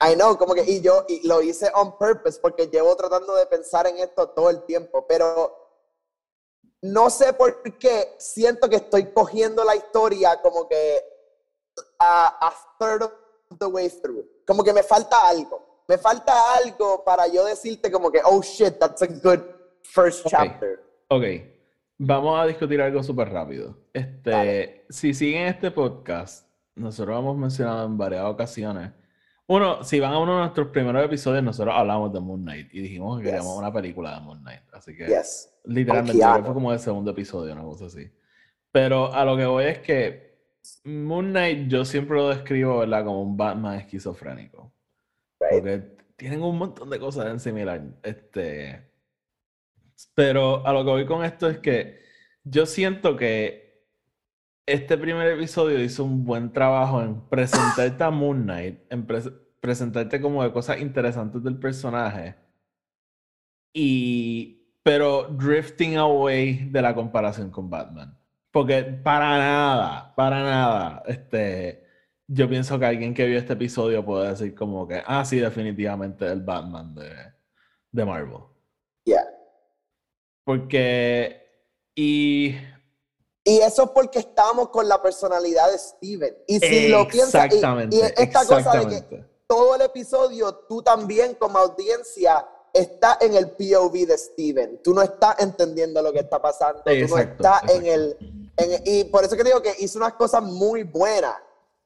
I 0.03 0.15
know, 0.15 0.37
como 0.37 0.53
que, 0.53 0.63
y 0.63 0.81
yo 0.81 1.05
y 1.07 1.25
lo 1.27 1.41
hice 1.41 1.71
on 1.75 1.97
purpose 1.97 2.39
porque 2.41 2.67
llevo 2.67 2.95
tratando 2.95 3.35
de 3.35 3.45
pensar 3.45 3.87
en 3.87 3.97
esto 3.99 4.29
todo 4.29 4.49
el 4.49 4.63
tiempo, 4.65 5.05
pero 5.07 5.63
no 6.81 7.09
sé 7.09 7.31
por 7.33 7.61
qué 7.77 8.15
siento 8.17 8.69
que 8.69 8.75
estoy 8.77 9.13
cogiendo 9.13 9.63
la 9.63 9.75
historia 9.75 10.41
como 10.41 10.67
que 10.67 10.99
a, 11.99 12.47
a 12.47 12.53
third 12.77 13.03
of 13.03 13.57
the 13.59 13.65
way 13.65 13.89
through. 13.89 14.25
Como 14.45 14.63
que 14.63 14.73
me 14.73 14.83
falta 14.83 15.15
algo. 15.25 15.83
Me 15.87 15.97
falta 15.97 16.33
algo 16.55 17.03
para 17.03 17.27
yo 17.27 17.45
decirte 17.45 17.91
como 17.91 18.11
que, 18.11 18.19
oh 18.23 18.41
shit, 18.41 18.77
that's 18.79 19.01
a 19.01 19.07
good 19.07 19.39
first 19.83 20.27
chapter. 20.27 20.81
Ok, 21.09 21.23
vamos 21.97 22.39
a 22.39 22.45
discutir 22.45 22.81
algo 22.81 23.03
súper 23.03 23.29
rápido. 23.29 23.77
Este, 23.93 24.29
Dale. 24.29 24.85
si 24.89 25.13
siguen 25.13 25.47
este 25.47 25.71
podcast, 25.71 26.47
nosotros 26.75 27.17
hemos 27.17 27.37
mencionado 27.37 27.85
en 27.85 27.97
varias 27.97 28.25
ocasiones. 28.25 28.91
Uno, 29.53 29.83
si 29.83 29.99
van 29.99 30.13
a 30.13 30.19
uno 30.19 30.33
de 30.33 30.39
nuestros 30.39 30.69
primeros 30.69 31.05
episodios, 31.05 31.43
nosotros 31.43 31.75
hablamos 31.77 32.11
de 32.11 32.19
Moon 32.19 32.41
Knight 32.41 32.73
y 32.73 32.81
dijimos 32.81 33.19
que 33.19 33.25
Yes. 33.25 33.33
queríamos 33.33 33.55
una 33.59 33.71
película 33.71 34.15
de 34.15 34.21
Moon 34.21 34.39
Knight. 34.41 34.61
Así 34.71 34.95
que 34.95 35.05
Yes. 35.05 35.53
literalmente 35.65 36.25
fue 36.43 36.53
como 36.53 36.73
el 36.73 36.79
segundo 36.79 37.11
episodio, 37.11 37.53
una 37.53 37.61
cosa 37.61 37.85
así. 37.85 38.11
Pero 38.71 39.13
a 39.13 39.23
lo 39.23 39.37
que 39.37 39.45
voy 39.45 39.65
es 39.65 39.77
que 39.79 40.39
Moon 40.85 41.29
Knight 41.29 41.67
yo 41.67 41.85
siempre 41.85 42.17
lo 42.17 42.29
describo, 42.29 42.79
¿verdad? 42.79 43.05
Como 43.05 43.21
un 43.21 43.37
Batman 43.37 43.75
esquizofrénico. 43.75 44.73
Right. 45.39 45.51
Porque 45.51 45.95
tienen 46.15 46.41
un 46.41 46.57
montón 46.57 46.89
de 46.89 46.97
cosas 46.97 47.27
en 47.27 47.39
similar. 47.39 47.79
Este, 48.01 48.89
pero 50.15 50.65
a 50.65 50.73
lo 50.73 50.83
que 50.83 50.89
voy 50.89 51.05
con 51.05 51.23
esto 51.23 51.47
es 51.47 51.59
que 51.59 51.99
yo 52.43 52.65
siento 52.65 53.15
que 53.15 53.83
este 54.65 54.97
primer 54.97 55.27
episodio 55.27 55.79
hizo 55.83 56.03
un 56.05 56.23
buen 56.23 56.51
trabajo 56.51 57.03
en 57.03 57.21
presentarte 57.29 58.03
a 58.03 58.09
Moon 58.09 58.43
Knight, 58.43 58.79
en 58.89 59.05
presentarte 59.63 60.19
como 60.19 60.43
de 60.43 60.51
cosas 60.51 60.81
interesantes 60.81 61.41
del 61.41 61.57
personaje. 61.57 62.35
Y, 63.73 64.61
pero 64.83 65.29
drifting 65.29 65.95
away 65.95 66.69
de 66.69 66.81
la 66.81 66.93
comparación 66.93 67.49
con 67.49 67.69
Batman. 67.69 68.19
Porque 68.51 68.83
para 68.83 69.37
nada, 69.37 70.13
para 70.17 70.43
nada, 70.43 71.03
este, 71.05 71.87
yo 72.27 72.49
pienso 72.49 72.77
que 72.77 72.85
alguien 72.85 73.13
que 73.13 73.25
vio 73.25 73.39
este 73.39 73.53
episodio 73.53 74.03
puede 74.03 74.31
decir 74.31 74.53
como 74.53 74.85
que, 74.85 75.01
ah, 75.05 75.23
sí, 75.23 75.39
definitivamente 75.39 76.27
el 76.27 76.41
Batman 76.41 76.93
de, 76.93 77.09
de 77.89 78.05
Marvel. 78.05 78.41
Yeah. 79.05 79.25
Porque, 80.43 81.41
y 81.95 82.49
Y 83.45 83.59
eso 83.59 83.83
es 83.85 83.89
porque 83.91 84.19
estamos 84.19 84.67
con 84.69 84.89
la 84.89 85.01
personalidad 85.01 85.71
de 85.71 85.77
Steven. 85.77 86.35
Y 86.47 86.59
si 86.59 86.89
lo 86.89 87.07
piensas, 87.07 87.45
y- 87.45 87.55
exactamente, 87.55 87.95
y, 87.95 87.99
esta 88.01 88.45
cosa 88.45 88.79
de 88.79 88.87
que 88.87 88.95
exactamente. 88.95 89.32
Todo 89.53 89.75
el 89.75 89.81
episodio, 89.81 90.55
tú 90.67 90.81
también 90.81 91.35
como 91.35 91.59
audiencia 91.59 92.47
estás 92.73 93.21
en 93.21 93.35
el 93.35 93.51
POV 93.51 94.07
de 94.07 94.17
Steven. 94.17 94.81
Tú 94.83 94.93
no 94.93 95.03
estás 95.03 95.39
entendiendo 95.39 96.01
lo 96.01 96.11
que 96.11 96.19
está 96.19 96.41
pasando. 96.41 96.81
tú 96.83 96.89
no 96.89 96.95
Exacto, 96.95 97.43
estás 97.43 97.69
en 97.69 97.85
el, 97.85 98.17
en 98.57 98.81
Y 98.83 99.03
por 99.05 99.23
eso 99.23 99.35
que 99.35 99.43
digo 99.43 99.61
que 99.61 99.75
hizo 99.79 99.99
unas 99.99 100.13
cosas 100.13 100.41
muy 100.41 100.83
buenas. 100.83 101.35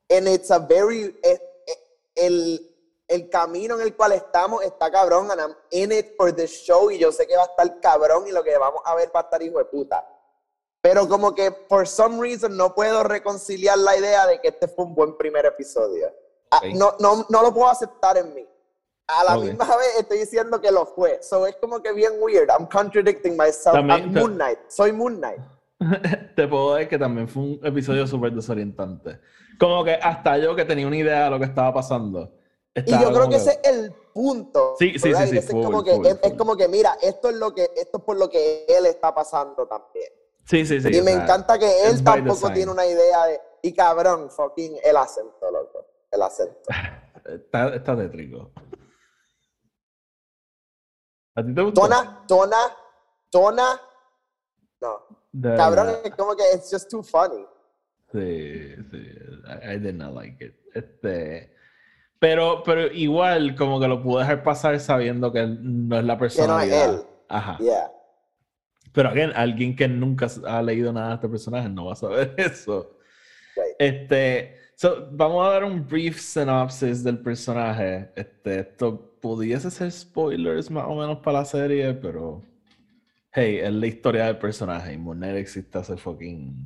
and 0.10 0.28
it's 0.28 0.50
a 0.52 0.60
very, 0.60 1.04
eh, 1.22 1.40
eh, 1.68 1.74
el, 2.16 2.76
el 3.10 3.30
camino 3.30 3.76
en 3.76 3.82
el 3.82 3.94
cual 3.96 4.14
estamos 4.14 4.64
está 4.64 4.90
cabrón, 4.90 5.30
and 5.32 5.42
I'm 5.42 5.56
in 5.72 5.92
it 5.92 6.16
for 6.16 6.32
the 6.34 6.48
show, 6.48 6.90
y 6.90 6.98
yo 6.98 7.12
sé 7.12 7.28
que 7.28 7.36
va 7.36 7.44
a 7.44 7.48
estar 7.48 7.82
cabrón, 7.82 8.26
y 8.28 8.32
lo 8.32 8.42
que 8.44 8.58
vamos 8.58 8.82
a 8.86 8.96
ver 8.96 9.12
va 9.14 9.22
a 9.22 9.24
estar 9.24 9.42
hijo 9.42 9.58
de 9.58 9.66
puta. 9.66 10.08
Pero 10.82 11.08
como 11.10 11.36
que, 11.36 11.52
for 11.68 11.86
some 11.86 12.22
reason, 12.22 12.56
no 12.56 12.74
puedo 12.74 13.04
reconciliar 13.04 13.78
la 13.78 13.98
idea 13.98 14.26
de 14.26 14.40
que 14.40 14.48
este 14.50 14.70
fue 14.70 14.86
un 14.86 14.96
buen 14.96 15.18
primer 15.18 15.46
episodio. 15.46 16.14
Ah, 16.52 16.62
no, 16.76 16.94
no, 17.00 17.26
no 17.30 17.42
lo 17.42 17.54
puedo 17.54 17.70
aceptar 17.70 18.18
en 18.18 18.34
mí. 18.34 18.46
A 19.08 19.24
la 19.24 19.38
Ok. 19.38 19.44
misma 19.46 19.66
vez 19.78 20.00
estoy 20.00 20.20
diciendo 20.20 20.60
que 20.60 20.72
lo 20.72 20.86
fue. 20.86 21.22
So 21.24 21.48
es 21.48 21.56
como 21.58 21.82
que 21.82 21.94
bien 21.94 22.14
weird. 22.20 22.50
I'm 22.50 22.68
contradicting 22.68 23.38
myself. 23.38 23.74
También- 23.74 24.04
I'm 24.04 24.14
Moon 24.14 24.34
Knight. 24.36 24.60
Soy 24.68 24.92
Moon 24.92 25.18
Knight. 25.18 25.40
Te 26.36 26.48
puedo 26.48 26.76
decir 26.76 26.90
que 26.90 26.98
también 26.98 27.28
fue 27.28 27.44
un 27.44 27.60
episodio 27.64 28.06
súper 28.08 28.34
desorientante. 28.34 29.20
Como 29.60 29.84
que 29.84 29.94
hasta 29.94 30.38
yo 30.38 30.56
que 30.56 30.66
tenía 30.66 30.88
una 30.88 30.98
idea 30.98 31.26
de 31.26 31.30
lo 31.30 31.40
que 31.40 31.46
estaba 31.46 31.74
pasando. 31.74 32.34
Y 32.76 32.80
estaba 32.82 33.02
yo 33.04 33.08
creo 33.10 33.20
como 33.22 33.30
que 33.30 33.36
ese 33.38 33.60
es 33.64 33.70
el 33.70 33.92
punto. 34.14 34.76
Sí, 34.78 34.94
sí, 34.94 35.00
sí, 35.00 35.14
sí, 35.14 35.24
Ese 35.24 35.38
es, 35.40 35.50
full, 35.50 35.64
como 35.64 35.84
que, 35.84 35.96
full, 35.96 36.06
es, 36.06 36.14
es 36.22 36.30
full. 36.30 36.38
como 36.38 36.56
que, 36.58 36.68
mira, 36.68 36.98
esto 37.02 37.30
es 37.30 37.36
lo 37.36 37.54
que, 37.54 37.72
esto 37.76 37.98
es 38.00 38.04
por 38.04 38.18
lo 38.18 38.30
que 38.30 38.66
él 38.68 38.86
está 38.86 39.14
pasando 39.16 39.66
también. 39.68 40.12
Sí, 40.46 40.66
sí, 40.66 40.80
sí. 40.80 40.90
y 40.96 41.02
me 41.02 41.12
sea, 41.14 41.24
encanta 41.24 41.58
que 41.60 41.88
él 41.88 42.04
tampoco 42.04 42.52
tiene 42.52 42.72
una 42.72 42.86
idea 42.86 43.26
de. 43.26 43.42
Y 43.62 43.74
cabrón, 43.74 44.30
fucking 44.30 44.78
el 44.84 44.96
acento, 44.98 45.50
loco. 45.52 45.86
El 46.18 46.22
acento. 46.24 46.60
Está, 47.26 47.76
está 47.76 47.96
tétrico. 47.98 48.52
¿A 51.36 51.44
ti 51.44 51.54
te 51.54 51.62
gustó? 51.62 51.82
Tona, 51.82 52.24
tona, 52.26 52.58
tona. 53.30 53.82
No. 54.80 55.20
De 55.34 55.56
Cabrón, 55.58 55.90
es 56.06 56.16
como 56.16 56.36
que 56.36 56.44
it's 56.56 56.72
just 56.72 56.90
too 56.90 57.04
funny. 57.04 57.46
Sí, 58.14 58.76
sí. 58.92 58.98
I, 59.46 59.74
I 59.74 59.78
did 59.78 59.96
not 59.96 60.14
like 60.14 60.44
it. 60.44 60.56
Este, 60.74 61.54
pero, 62.18 62.64
pero 62.64 62.88
igual, 62.88 63.56
como 63.56 63.80
que 63.80 63.88
lo 63.90 64.02
pude 64.02 64.22
dejar 64.22 64.42
pasar 64.42 64.80
sabiendo 64.80 65.32
que 65.34 65.46
no 65.46 66.00
es 66.00 66.06
la 66.06 66.14
Que 66.18 66.20
no 66.20 66.26
es 66.26 66.36
personalidad. 66.36 66.94
él. 66.96 67.02
Ajá. 67.28 67.58
Yeah. 67.60 67.92
Pero 68.94 69.10
again, 69.10 69.34
alguien 69.36 69.76
que 69.76 69.88
nunca 69.90 70.28
ha 70.48 70.62
leído 70.62 70.94
nada 70.94 71.10
de 71.10 71.16
este 71.16 71.30
personaje 71.30 71.68
no 71.68 71.86
va 71.88 71.94
a 71.94 71.98
saber 71.98 72.34
eso. 72.38 72.98
Right. 73.56 73.76
Este, 73.80 74.56
so, 74.78 75.10
vamos 75.12 75.46
a 75.46 75.52
dar 75.52 75.64
un 75.64 75.86
brief 75.86 76.20
synopsis 76.20 77.04
del 77.04 77.18
personaje. 77.18 78.12
Este, 78.16 78.60
esto 78.60 79.18
pudiese 79.20 79.72
ser 79.72 79.92
spoilers 79.92 80.70
más 80.70 80.86
o 80.88 80.96
menos 80.96 81.18
para 81.18 81.40
la 81.40 81.46
serie, 81.46 81.94
pero 81.96 82.44
hey, 83.34 83.60
es 83.62 83.74
la 83.74 83.88
historia 83.88 84.26
del 84.26 84.38
personaje 84.38 84.94
y 84.94 84.98
Knight 84.98 85.36
existe 85.36 85.78
hace 85.80 85.98
fucking 85.98 86.66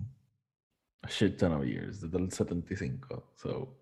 a 1.03 1.07
shit 1.07 1.37
ton 1.37 1.53
of 1.53 1.63
years, 1.63 2.01
desde 2.01 2.17
el 2.17 2.31
75. 2.31 3.33
So, 3.35 3.79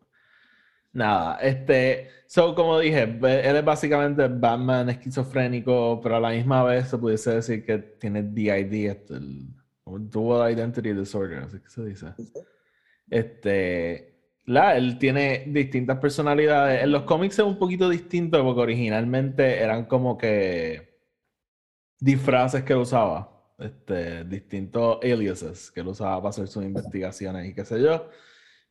nada, 0.93 1.39
este, 1.41 2.09
so 2.27 2.53
como 2.53 2.79
dije, 2.79 3.03
él 3.03 3.55
es 3.55 3.65
básicamente 3.65 4.27
Batman 4.27 4.89
esquizofrénico, 4.89 5.99
pero 6.01 6.17
a 6.17 6.19
la 6.19 6.29
misma 6.29 6.63
vez 6.63 6.87
se 6.89 6.99
pudiese 6.99 7.31
decir 7.31 7.65
que 7.65 7.79
tiene 7.79 8.21
DID, 8.21 8.89
este, 8.91 9.15
el 9.15 9.55
Dual 9.85 10.51
Identity 10.53 10.93
Disorder, 10.93 11.39
así 11.39 11.59
que 11.59 11.69
se 11.69 11.83
dice. 11.83 12.07
Este, 13.09 14.08
la, 14.49 14.75
él 14.75 14.97
tiene 14.97 15.43
distintas 15.45 15.99
personalidades. 15.99 16.83
En 16.83 16.91
los 16.91 17.03
cómics 17.03 17.37
es 17.37 17.45
un 17.45 17.59
poquito 17.59 17.87
distinto 17.87 18.43
porque 18.43 18.61
originalmente 18.61 19.59
eran 19.59 19.85
como 19.85 20.17
que 20.17 20.89
disfraces 21.99 22.63
que 22.63 22.73
él 22.73 22.79
usaba, 22.79 23.29
este, 23.59 24.23
distintos 24.23 24.97
aliases 25.03 25.69
que 25.69 25.81
él 25.81 25.89
usaba 25.89 26.17
para 26.17 26.29
hacer 26.29 26.47
sus 26.47 26.63
investigaciones 26.63 27.47
y 27.47 27.53
qué 27.53 27.63
sé 27.63 27.79
yo. 27.79 28.07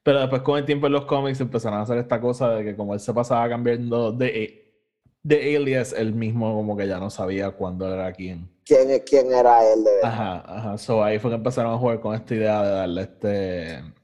Pero 0.03 0.19
después 0.19 0.43
con 0.43 0.59
el 0.59 0.65
tiempo 0.65 0.89
en 0.89 0.95
los 0.95 1.05
cómics 1.05 1.41
empezaron 1.41 1.79
a 1.79 1.83
hacer 1.83 1.99
esta 1.99 2.21
cosa 2.21 2.57
de 2.57 2.65
que 2.65 2.75
como 2.75 2.93
él 2.93 2.99
se 2.99 3.15
pasaba 3.15 3.49
cambiando 3.49 4.11
de, 4.11 4.75
de 5.23 5.57
alias, 5.57 5.93
él 5.93 6.13
mismo 6.13 6.55
como 6.55 6.77
que 6.77 6.89
ya 6.89 6.99
no 6.99 7.09
sabía 7.09 7.53
cuándo 7.53 7.87
era 7.87 8.13
quién. 8.13 8.51
¿Quién, 8.65 9.01
quién 9.07 9.33
era 9.33 9.63
él 9.73 9.85
de 9.85 9.91
verdad? 9.93 10.11
Ajá, 10.11 10.45
ajá. 10.45 10.79
So 10.79 11.05
ahí 11.05 11.21
fue 11.21 11.31
que 11.31 11.37
empezaron 11.37 11.73
a 11.73 11.79
jugar 11.79 12.01
con 12.01 12.17
esta 12.17 12.35
idea 12.35 12.63
de 12.65 12.71
darle 12.71 13.03
este. 13.03 13.98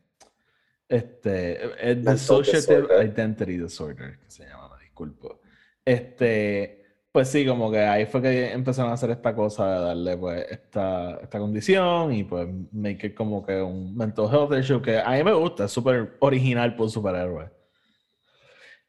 Este. 0.94 1.90
El 1.90 2.04
Dissociative. 2.04 3.04
Identity 3.04 3.58
Disorder, 3.58 4.18
que 4.18 4.30
se 4.30 4.44
llama, 4.44 4.76
me 4.76 4.84
disculpo. 4.84 5.40
Este. 5.84 6.82
Pues 7.10 7.28
sí, 7.28 7.46
como 7.46 7.70
que 7.70 7.78
ahí 7.78 8.06
fue 8.06 8.20
que 8.20 8.50
empezaron 8.50 8.90
a 8.90 8.94
hacer 8.94 9.10
esta 9.10 9.36
cosa 9.36 9.72
de 9.72 9.80
darle 9.86 10.16
pues 10.16 10.46
esta, 10.50 11.20
esta 11.22 11.38
condición 11.38 12.12
y 12.12 12.24
pues 12.24 12.48
make 12.72 13.06
it 13.06 13.14
como 13.14 13.46
que 13.46 13.62
un 13.62 13.96
mental 13.96 14.28
health 14.32 14.52
issue 14.58 14.82
que 14.82 14.98
a 14.98 15.10
mí 15.10 15.22
me 15.22 15.32
gusta, 15.32 15.66
es 15.66 15.70
súper 15.70 16.16
original 16.18 16.74
por 16.74 16.90
superhéroe. 16.90 17.48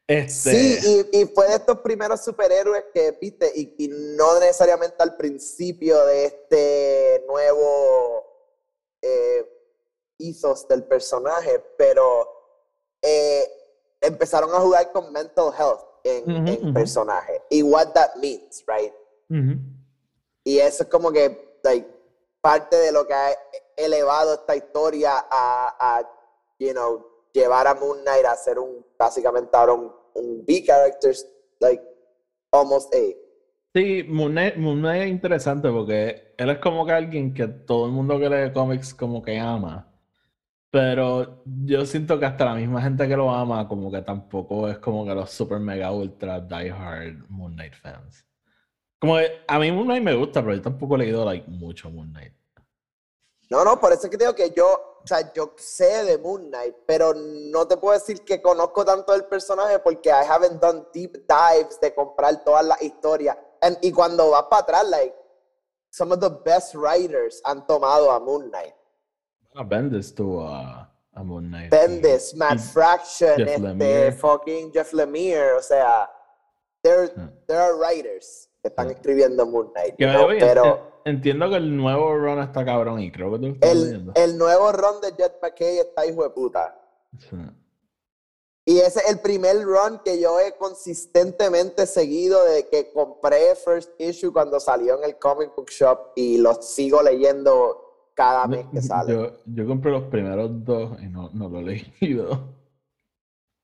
Este, 0.08 0.80
Sí, 0.80 1.06
y, 1.12 1.20
y 1.20 1.26
fue 1.26 1.46
de 1.46 1.54
estos 1.54 1.78
primeros 1.82 2.24
superhéroes 2.24 2.86
que, 2.92 3.16
viste, 3.20 3.52
y, 3.54 3.76
y 3.78 3.88
no 4.16 4.40
necesariamente 4.40 4.96
al 4.98 5.16
principio 5.16 6.04
de 6.06 6.24
este 6.24 7.24
nuevo 7.28 8.24
eh, 9.02 9.55
ethos 10.18 10.66
del 10.68 10.84
personaje, 10.84 11.62
pero 11.76 12.28
eh, 13.02 13.44
empezaron 14.00 14.54
a 14.54 14.60
jugar 14.60 14.92
con 14.92 15.12
mental 15.12 15.52
health 15.56 15.80
en, 16.04 16.22
Ujú, 16.24 16.48
en 16.48 16.62
ujú. 16.62 16.72
personaje. 16.74 17.42
Y 17.50 17.62
what 17.62 17.92
that 17.92 18.16
means, 18.16 18.64
right? 18.66 18.92
Y 20.44 20.58
eso 20.58 20.84
es 20.84 20.88
como 20.88 21.10
que, 21.10 21.58
like, 21.64 21.86
parte 22.40 22.76
de 22.76 22.92
lo 22.92 23.06
que 23.06 23.14
ha 23.14 23.30
elevado 23.76 24.34
esta 24.34 24.54
historia 24.54 25.26
a, 25.30 25.74
a, 25.98 26.02
you 26.58 26.72
know, 26.72 27.04
llevar 27.32 27.66
a 27.66 27.74
Moon 27.74 28.00
Knight 28.02 28.24
a 28.24 28.36
ser 28.36 28.58
un, 28.58 28.84
básicamente 28.96 29.56
ahora 29.56 29.72
un, 29.74 29.92
un 30.14 30.44
B-character, 30.46 31.14
like, 31.58 31.82
almost 32.52 32.94
A. 32.94 32.98
Sí, 33.74 34.04
Moon 34.08 34.32
Knight, 34.32 34.56
Moon 34.56 34.78
Knight 34.78 35.02
es 35.02 35.08
interesante 35.10 35.68
porque 35.70 36.34
él 36.38 36.50
es 36.50 36.58
como 36.58 36.86
que 36.86 36.92
alguien 36.92 37.34
que 37.34 37.46
todo 37.48 37.86
el 37.86 37.92
mundo 37.92 38.18
que 38.18 38.28
lee 38.30 38.52
cómics 38.52 38.94
como 38.94 39.20
que 39.22 39.38
ama. 39.38 39.92
Pero 40.76 41.42
yo 41.64 41.86
siento 41.86 42.20
que 42.20 42.26
hasta 42.26 42.44
la 42.44 42.54
misma 42.54 42.82
gente 42.82 43.08
que 43.08 43.16
lo 43.16 43.30
ama 43.30 43.66
como 43.66 43.90
que 43.90 44.02
tampoco 44.02 44.68
es 44.68 44.76
como 44.76 45.06
que 45.06 45.14
los 45.14 45.30
super 45.30 45.58
mega 45.58 45.90
ultra 45.90 46.38
die 46.38 46.70
hard 46.70 47.24
Moon 47.30 47.54
Knight 47.54 47.72
fans. 47.72 48.26
Como 49.00 49.16
que 49.16 49.40
a 49.48 49.58
mí 49.58 49.72
Moon 49.72 49.86
Knight 49.86 50.02
me 50.02 50.14
gusta, 50.14 50.42
pero 50.42 50.54
yo 50.54 50.60
tampoco 50.60 50.96
he 50.96 50.98
leído 50.98 51.24
like 51.24 51.48
mucho 51.48 51.88
Moon 51.88 52.10
Knight. 52.12 52.34
No, 53.48 53.64
no, 53.64 53.80
por 53.80 53.90
eso 53.90 54.02
es 54.04 54.10
que 54.10 54.18
digo 54.18 54.34
que 54.34 54.52
yo, 54.54 55.00
o 55.02 55.06
sea, 55.06 55.32
yo 55.32 55.54
sé 55.56 56.04
de 56.04 56.18
Moon 56.18 56.50
Knight, 56.50 56.74
pero 56.86 57.14
no 57.14 57.66
te 57.66 57.78
puedo 57.78 57.94
decir 57.94 58.20
que 58.22 58.42
conozco 58.42 58.84
tanto 58.84 59.12
del 59.12 59.24
personaje 59.24 59.78
porque 59.78 60.10
I 60.10 60.28
haven't 60.28 60.60
done 60.60 60.84
deep 60.92 61.24
dives 61.26 61.80
de 61.80 61.94
comprar 61.94 62.44
todas 62.44 62.66
las 62.66 62.82
historias. 62.82 63.34
And- 63.62 63.78
y 63.80 63.92
cuando 63.92 64.28
vas 64.28 64.44
para 64.50 64.60
atrás, 64.60 64.90
like, 64.90 65.14
some 65.88 66.12
of 66.12 66.20
the 66.20 66.28
best 66.44 66.74
writers 66.74 67.40
han 67.46 67.66
tomado 67.66 68.10
a 68.10 68.20
Moon 68.20 68.50
Knight. 68.50 68.74
Bueno, 69.56 69.68
Bendis 69.70 70.14
tuvo 70.14 70.46
a, 70.48 70.92
a 71.14 71.22
Moon 71.22 71.48
Knight. 71.48 71.70
Bendis, 71.70 72.34
y- 72.34 72.36
Matt 72.36 72.56
y- 72.56 72.58
Fraction, 72.58 73.36
Jeff 73.36 73.48
este, 73.48 73.60
Lemire. 73.60 74.12
fucking 74.12 74.72
Jeff 74.72 74.92
Lemire, 74.92 75.52
o 75.52 75.62
sea, 75.62 76.10
there, 76.82 77.10
Ah. 77.16 77.30
there 77.46 77.58
are 77.60 77.72
writers 77.74 78.50
que 78.62 78.68
están 78.68 78.88
Ah. 78.88 78.92
escribiendo 78.92 79.46
Moon 79.46 79.72
Knight, 79.72 79.94
pero 79.96 80.98
en- 81.04 81.14
entiendo 81.16 81.48
que 81.48 81.56
el 81.56 81.74
nuevo 81.74 82.14
run 82.16 82.40
está 82.40 82.64
cabrón 82.66 83.00
y 83.00 83.10
creo 83.10 83.32
que 83.32 83.38
tú 83.38 83.46
estás 83.46 83.70
el, 83.70 84.12
el 84.14 84.36
nuevo 84.38 84.70
run 84.72 85.00
de 85.00 85.12
Jet 85.12 85.38
McKay 85.42 85.78
está 85.78 86.04
hijo 86.04 86.22
de 86.22 86.30
puta. 86.30 86.78
Sí. 87.18 87.36
Y 88.68 88.80
ese 88.80 88.98
es 88.98 89.10
el 89.10 89.20
primer 89.20 89.62
run 89.62 90.00
que 90.04 90.20
yo 90.20 90.38
he 90.40 90.52
consistentemente 90.56 91.86
seguido 91.86 92.42
de 92.44 92.68
que 92.68 92.92
compré 92.92 93.54
First 93.54 93.92
Issue 94.00 94.32
cuando 94.32 94.58
salió 94.60 94.98
en 94.98 95.04
el 95.04 95.16
comic 95.18 95.54
book 95.54 95.70
shop 95.70 96.10
y 96.16 96.36
lo 96.38 96.60
sigo 96.60 97.00
leyendo 97.00 97.85
cada 98.16 98.48
mes 98.48 98.66
que 98.72 98.82
sale. 98.82 99.12
Yo, 99.12 99.32
yo 99.46 99.66
compré 99.68 99.92
los 99.92 100.04
primeros 100.04 100.64
dos 100.64 101.00
y 101.00 101.06
no, 101.06 101.30
no 101.32 101.48
lo 101.48 101.60
he 101.60 101.62
leído. 102.00 102.56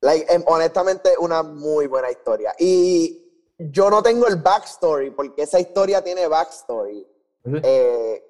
Like, 0.00 0.32
em, 0.32 0.42
honestamente, 0.46 1.10
una 1.18 1.42
muy 1.42 1.88
buena 1.88 2.10
historia. 2.10 2.54
Y 2.58 3.18
yo 3.58 3.90
no 3.90 4.02
tengo 4.02 4.28
el 4.28 4.36
backstory, 4.36 5.10
porque 5.10 5.42
esa 5.42 5.58
historia 5.58 6.02
tiene 6.04 6.26
backstory. 6.28 7.06
eh, 7.44 8.22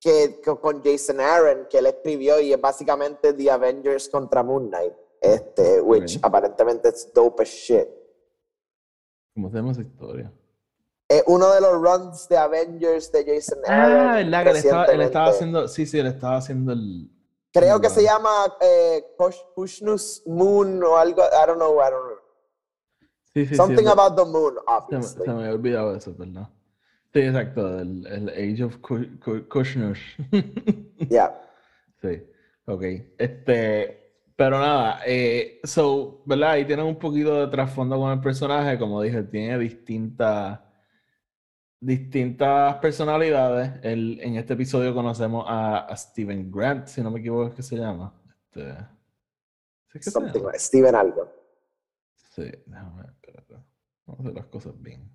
que, 0.00 0.40
que 0.44 0.56
con 0.60 0.82
Jason 0.84 1.18
Aaron, 1.18 1.66
que 1.70 1.78
él 1.78 1.86
escribió 1.86 2.38
y 2.38 2.52
es 2.52 2.60
básicamente 2.60 3.32
The 3.32 3.50
Avengers 3.50 4.08
contra 4.10 4.42
Moon 4.42 4.68
Knight. 4.68 4.92
Este, 5.20 5.80
which 5.80 6.16
Ok. 6.18 6.26
aparentemente 6.26 6.88
es 6.90 7.10
dope 7.14 7.42
as 7.42 7.48
shit. 7.48 7.88
¿Cómo 9.34 9.48
se 9.50 9.56
llama 9.56 9.72
esa 9.72 9.80
historia? 9.80 10.30
Es 11.16 11.22
uno 11.26 11.50
de 11.52 11.60
los 11.60 11.72
runs 11.74 12.28
de 12.28 12.36
Avengers 12.36 13.12
de 13.12 13.24
Jason 13.24 13.58
Aaron. 13.66 14.08
Ah, 14.08 14.14
¿verdad? 14.16 14.44
Que 14.44 14.50
él 14.50 14.56
estaba, 14.56 14.84
él 14.86 15.00
estaba 15.02 15.26
haciendo. 15.28 15.68
Sí, 15.68 15.86
sí, 15.86 15.98
él 15.98 16.06
estaba 16.06 16.36
haciendo 16.36 16.72
el. 16.72 17.10
Creo 17.52 17.80
que 17.80 17.88
se 17.88 18.02
llama 18.02 18.30
eh, 18.60 19.04
Kush- 19.16 19.44
Kushnus 19.54 20.22
Moon 20.26 20.82
o 20.82 20.96
algo. 20.96 21.22
I 21.22 21.46
don't 21.46 21.56
know, 21.58 21.76
I 21.80 21.90
don't 21.90 22.04
know. 22.06 22.18
Sí, 23.32 23.46
sí. 23.46 23.54
Something 23.56 23.86
about 23.86 24.16
the 24.16 24.24
moon, 24.24 24.54
obviously. 24.66 25.24
se 25.24 25.30
me 25.32 25.42
había 25.42 25.54
olvidado 25.54 25.94
eso, 25.96 26.14
¿verdad? 26.16 26.48
Sí, 27.12 27.20
exacto. 27.20 27.78
El, 27.80 28.06
el 28.06 28.28
Age 28.30 28.64
of 28.64 28.76
Ku- 28.78 29.18
Ku- 29.24 29.48
Kushnush. 29.48 30.00
Yeah. 31.10 31.34
Sí, 32.00 32.22
ok. 32.66 32.82
Este, 33.18 34.00
pero 34.36 34.58
nada, 34.58 35.00
eh, 35.06 35.60
so, 35.64 36.22
¿verdad? 36.26 36.50
Ahí 36.52 36.64
tienen 36.64 36.86
un 36.86 36.98
poquito 36.98 37.34
de 37.34 37.46
trasfondo 37.48 37.98
con 37.98 38.10
el 38.12 38.20
personaje, 38.20 38.78
como 38.78 39.00
dije, 39.02 39.22
tiene 39.24 39.58
distintas 39.58 40.60
distintas 41.84 42.76
personalidades. 42.76 43.72
El, 43.82 44.18
en 44.20 44.36
este 44.36 44.54
episodio 44.54 44.94
conocemos 44.94 45.44
a, 45.46 45.80
a, 45.80 45.96
Steven 45.96 46.50
Grant, 46.50 46.86
si 46.86 47.02
no 47.02 47.10
me 47.10 47.20
equivoco, 47.20 47.48
es 47.48 47.54
que 47.54 47.62
se 47.62 47.76
llama. 47.76 48.12
Este, 48.28 48.74
¿sí 49.92 49.98
que 49.98 50.10
Something 50.10 50.42
like 50.42 50.58
Steven 50.58 50.94
algo. 50.94 51.30
Sí, 52.30 52.50
déjame 52.66 53.02
ver, 53.02 53.10
espérate. 53.10 53.54
Vamos 54.06 54.20
a 54.20 54.22
hacer 54.22 54.34
las 54.34 54.46
cosas 54.46 54.80
bien. 54.80 55.10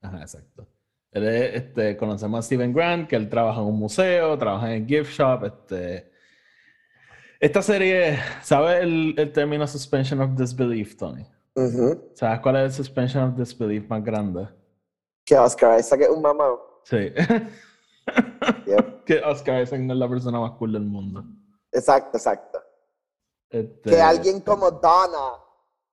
Ajá, 0.00 0.22
exacto. 0.22 0.66
Él 1.12 1.28
es, 1.28 1.54
este, 1.56 1.96
conocemos 1.96 2.38
a 2.38 2.42
Steven 2.42 2.72
Grant, 2.72 3.08
que 3.08 3.16
él 3.16 3.28
trabaja 3.28 3.60
en 3.60 3.66
un 3.66 3.78
museo, 3.78 4.38
trabaja 4.38 4.74
en 4.74 4.82
el 4.82 4.88
gift 4.88 5.12
shop. 5.12 5.44
Este, 5.44 6.10
esta 7.38 7.60
serie, 7.60 8.18
¿sabes 8.42 8.82
el, 8.82 9.14
el 9.18 9.32
término 9.32 9.66
suspension 9.66 10.20
of 10.20 10.38
disbelief, 10.38 10.96
Tony? 10.96 11.26
¿Sabes 12.14 12.40
cuál 12.40 12.56
es 12.56 12.62
el 12.64 12.72
suspension 12.72 13.24
of 13.24 13.36
disbelief 13.36 13.88
más 13.88 14.04
grande? 14.04 14.48
Que 15.24 15.38
Oscar 15.38 15.78
Isaac 15.78 16.00
es 16.02 16.08
un 16.08 16.22
mamá. 16.22 16.56
Sí. 16.84 17.12
que 19.06 19.18
Oscar 19.24 19.62
Isaac 19.62 19.80
no 19.80 19.92
es 19.92 19.98
la 19.98 20.08
persona 20.08 20.40
más 20.40 20.52
cool 20.52 20.72
del 20.72 20.84
mundo. 20.84 21.24
Exacto, 21.72 22.16
exacto. 22.16 22.62
Este, 23.50 23.90
que 23.90 24.00
alguien 24.00 24.40
como 24.40 24.70
Donna 24.70 25.32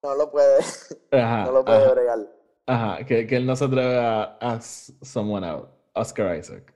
no 0.03 0.15
lo 0.15 0.31
puede, 0.31 0.59
ajá, 1.11 1.45
no 1.45 1.51
lo 1.51 1.65
puede 1.65 1.83
ajá, 1.83 1.93
bregar. 1.93 2.19
Ajá, 2.67 3.05
que, 3.05 3.25
que, 3.25 3.35
él 3.35 3.45
no 3.45 3.55
se 3.55 3.65
atreve 3.65 3.97
a 3.97 4.37
ask 4.39 4.93
someone 5.01 5.45
out. 5.45 5.69
Oscar 5.93 6.37
Isaac, 6.37 6.73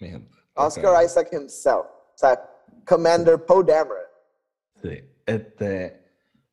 mi 0.00 0.08
gente. 0.10 0.36
Oscar, 0.54 0.86
Oscar 0.86 1.04
Isaac 1.04 1.28
himself. 1.32 1.86
O 1.86 2.16
sea, 2.16 2.50
Commander 2.86 3.44
Poe 3.44 3.64
Dameron. 3.64 4.04
Sí, 4.82 5.04
este... 5.26 6.03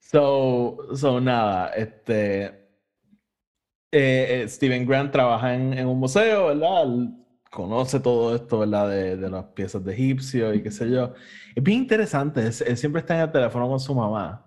So, 0.02 0.78
so 0.96 1.22
nada, 1.22 1.70
este. 1.70 2.46
Eh, 3.94 4.44
eh, 4.44 4.50
Steven 4.50 4.86
Grant 4.86 5.12
trabaja 5.12 5.54
en, 5.54 5.74
en, 5.74 5.88
un 5.88 6.00
museo, 6.00 6.48
¿verdad? 6.48 6.86
conoce 7.50 8.00
todo 8.00 8.34
esto, 8.34 8.60
¿verdad? 8.60 8.90
De, 8.90 9.18
de, 9.18 9.30
las 9.30 9.44
piezas 9.48 9.84
de 9.84 9.94
egipcio 9.94 10.54
y 10.54 10.64
qué 10.64 10.72
sé 10.72 10.90
yo. 10.90 11.14
Es 11.56 11.62
bien 11.62 11.80
interesante, 11.80 12.42
él, 12.42 12.78
siempre 12.78 13.02
está 13.02 13.16
en 13.16 13.22
el 13.22 13.32
teléfono 13.32 13.68
con 13.70 13.80
su 13.80 13.94
mamá. 13.94 14.46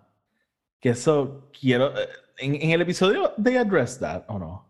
Que 0.81 0.91
eso 0.91 1.51
quiero. 1.59 1.97
Eh, 1.97 2.09
en, 2.39 2.55
en 2.57 2.71
el 2.71 2.83
episodio, 2.83 3.33
¿they 3.43 3.57
address 3.57 3.99
that 3.99 4.25
o 4.29 4.39
no? 4.39 4.67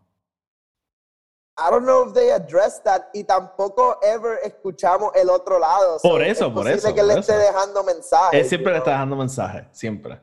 I 1.57 1.71
don't 1.71 1.85
know 1.85 2.07
if 2.07 2.13
they 2.13 2.31
address 2.31 2.83
that 2.83 3.03
y 3.13 3.23
tampoco 3.23 3.97
ever 4.03 4.39
escuchamos 4.43 5.15
el 5.15 5.29
otro 5.29 5.57
lado. 5.57 5.97
Por 6.01 6.21
eso, 6.21 6.53
por 6.53 6.67
eso. 6.67 6.89
que 6.89 6.95
por 6.95 7.05
le 7.05 7.13
eso. 7.13 7.19
esté 7.21 7.37
dejando 7.37 7.83
mensajes. 7.83 8.39
Él 8.39 8.45
siempre 8.45 8.73
le 8.73 8.79
está 8.79 8.91
dejando 8.91 9.15
mensajes, 9.15 9.65
siempre 9.71 10.19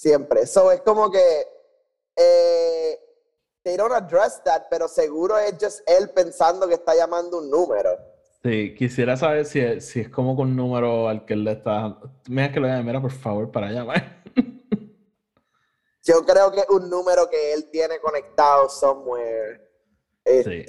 siempre. 0.00 0.46
So 0.46 0.72
es 0.72 0.80
como 0.80 1.10
que 1.10 1.46
eh, 2.16 2.98
they 3.62 3.76
don't 3.76 3.92
address 3.92 4.42
that, 4.44 4.62
pero 4.70 4.88
seguro 4.88 5.38
es 5.38 5.54
just 5.60 5.80
él 5.86 6.10
pensando 6.10 6.66
que 6.66 6.74
está 6.74 6.94
llamando 6.94 7.38
un 7.38 7.50
número. 7.50 7.98
Sí, 8.42 8.74
quisiera 8.74 9.18
saber 9.18 9.44
si 9.44 9.60
es, 9.60 9.86
si 9.86 10.00
es 10.00 10.08
como 10.08 10.34
con 10.34 10.48
un 10.48 10.56
número 10.56 11.08
al 11.08 11.26
que 11.26 11.34
él 11.34 11.44
le 11.44 11.52
está. 11.52 11.98
Mira 12.28 12.50
que 12.50 12.60
lo 12.60 12.66
llame, 12.66 12.84
mira 12.84 13.00
por 13.00 13.12
favor 13.12 13.50
para 13.50 13.70
llamar. 13.70 14.22
Yo 16.02 16.24
creo 16.24 16.50
que 16.50 16.60
es 16.60 16.68
un 16.70 16.88
número 16.88 17.28
que 17.28 17.52
él 17.52 17.68
tiene 17.70 17.98
conectado 17.98 18.70
somewhere. 18.70 19.60
Este, 20.24 20.64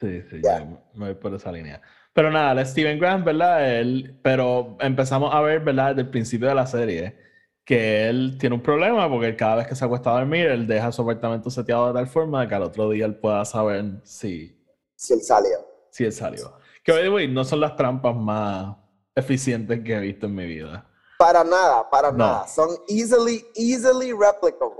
sí, 0.00 0.22
sí, 0.22 0.28
sí 0.30 0.40
yeah. 0.40 0.64
me 0.94 1.06
voy 1.06 1.14
por 1.14 1.34
esa 1.34 1.52
línea. 1.52 1.82
Pero 2.14 2.30
nada, 2.30 2.58
el 2.58 2.66
Steven 2.66 2.98
Grant, 2.98 3.26
¿verdad? 3.26 3.78
Él, 3.78 4.18
pero 4.22 4.78
empezamos 4.80 5.34
a 5.34 5.40
ver, 5.42 5.60
¿verdad? 5.60 5.90
Desde 5.90 6.02
el 6.02 6.10
principio 6.10 6.48
de 6.48 6.54
la 6.54 6.66
serie 6.66 7.31
que 7.64 8.08
él 8.08 8.36
tiene 8.38 8.56
un 8.56 8.62
problema 8.62 9.08
porque 9.08 9.36
cada 9.36 9.56
vez 9.56 9.68
que 9.68 9.74
se 9.74 9.84
acuesta 9.84 10.10
a 10.10 10.18
dormir, 10.18 10.46
él 10.46 10.66
deja 10.66 10.90
su 10.90 11.02
apartamento 11.02 11.50
seteado 11.50 11.88
de 11.88 11.94
tal 11.94 12.06
forma 12.06 12.46
que 12.48 12.54
al 12.54 12.62
otro 12.62 12.90
día 12.90 13.06
él 13.06 13.16
pueda 13.16 13.44
saber 13.44 14.00
si... 14.04 14.58
Si 14.96 15.14
él 15.14 15.22
salió. 15.22 15.58
Si 15.90 16.04
él 16.04 16.12
salió. 16.12 16.54
Que, 16.82 17.08
by 17.08 17.28
no 17.28 17.44
son 17.44 17.60
las 17.60 17.76
trampas 17.76 18.16
más 18.16 18.76
eficientes 19.14 19.80
que 19.84 19.94
he 19.94 20.00
visto 20.00 20.26
en 20.26 20.34
mi 20.34 20.46
vida. 20.46 20.86
Para 21.18 21.44
nada, 21.44 21.88
para 21.88 22.10
no. 22.10 22.18
nada. 22.18 22.48
Son 22.48 22.68
easily, 22.88 23.44
easily 23.54 24.12
replicable. 24.12 24.76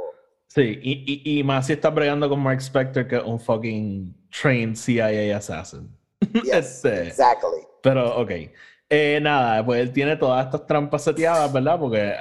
Sí, 0.48 0.78
y, 0.82 1.32
y, 1.32 1.38
y, 1.38 1.44
más 1.44 1.66
si 1.66 1.72
estás 1.72 1.94
bregando 1.94 2.28
con 2.28 2.40
Mark 2.40 2.60
Spector, 2.60 3.06
que 3.06 3.18
un 3.18 3.40
fucking 3.40 4.14
trained 4.30 4.76
CIA 4.76 5.36
assassin. 5.36 5.88
Yes, 6.44 6.84
este, 6.84 7.08
exactly. 7.08 7.60
Pero, 7.82 8.20
ok. 8.20 8.30
Eh, 8.94 9.20
nada, 9.22 9.64
pues 9.64 9.80
él 9.80 9.90
tiene 9.90 10.18
todas 10.18 10.44
estas 10.44 10.66
trampas 10.66 11.02
seteadas, 11.02 11.50
¿verdad? 11.50 11.80
Porque, 11.80 12.12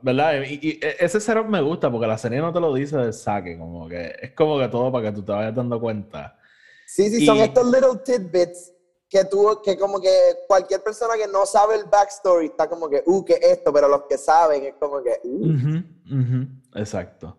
¿verdad? 0.00 0.42
Y, 0.48 0.60
y, 0.62 0.80
ese 1.00 1.18
setup 1.18 1.46
me 1.46 1.60
gusta 1.60 1.90
porque 1.90 2.06
la 2.06 2.16
serie 2.16 2.38
no 2.38 2.52
te 2.52 2.60
lo 2.60 2.72
dice 2.72 2.96
de 2.96 3.12
saque, 3.12 3.58
como 3.58 3.88
que 3.88 4.14
es 4.22 4.30
como 4.30 4.60
que 4.60 4.68
todo 4.68 4.92
para 4.92 5.10
que 5.10 5.16
tú 5.16 5.24
te 5.24 5.32
vayas 5.32 5.56
dando 5.56 5.80
cuenta. 5.80 6.38
Sí, 6.86 7.10
sí, 7.10 7.24
y... 7.24 7.26
son 7.26 7.38
estos 7.38 7.66
little 7.66 7.98
tidbits 8.04 8.72
que 9.08 9.24
tú, 9.24 9.60
que 9.64 9.76
como 9.76 10.00
que 10.00 10.08
cualquier 10.46 10.84
persona 10.84 11.14
que 11.14 11.26
no 11.26 11.46
sabe 11.46 11.74
el 11.74 11.86
backstory 11.86 12.46
está 12.46 12.68
como 12.68 12.88
que, 12.88 13.02
uh, 13.04 13.24
¿qué 13.24 13.40
esto? 13.42 13.72
Pero 13.72 13.88
los 13.88 14.02
que 14.08 14.16
saben 14.16 14.62
es 14.62 14.74
como 14.78 15.02
que, 15.02 15.18
uh. 15.24 15.46
Uh 15.46 15.48
-huh, 15.48 15.84
-huh, 16.06 16.62
exacto. 16.76 17.36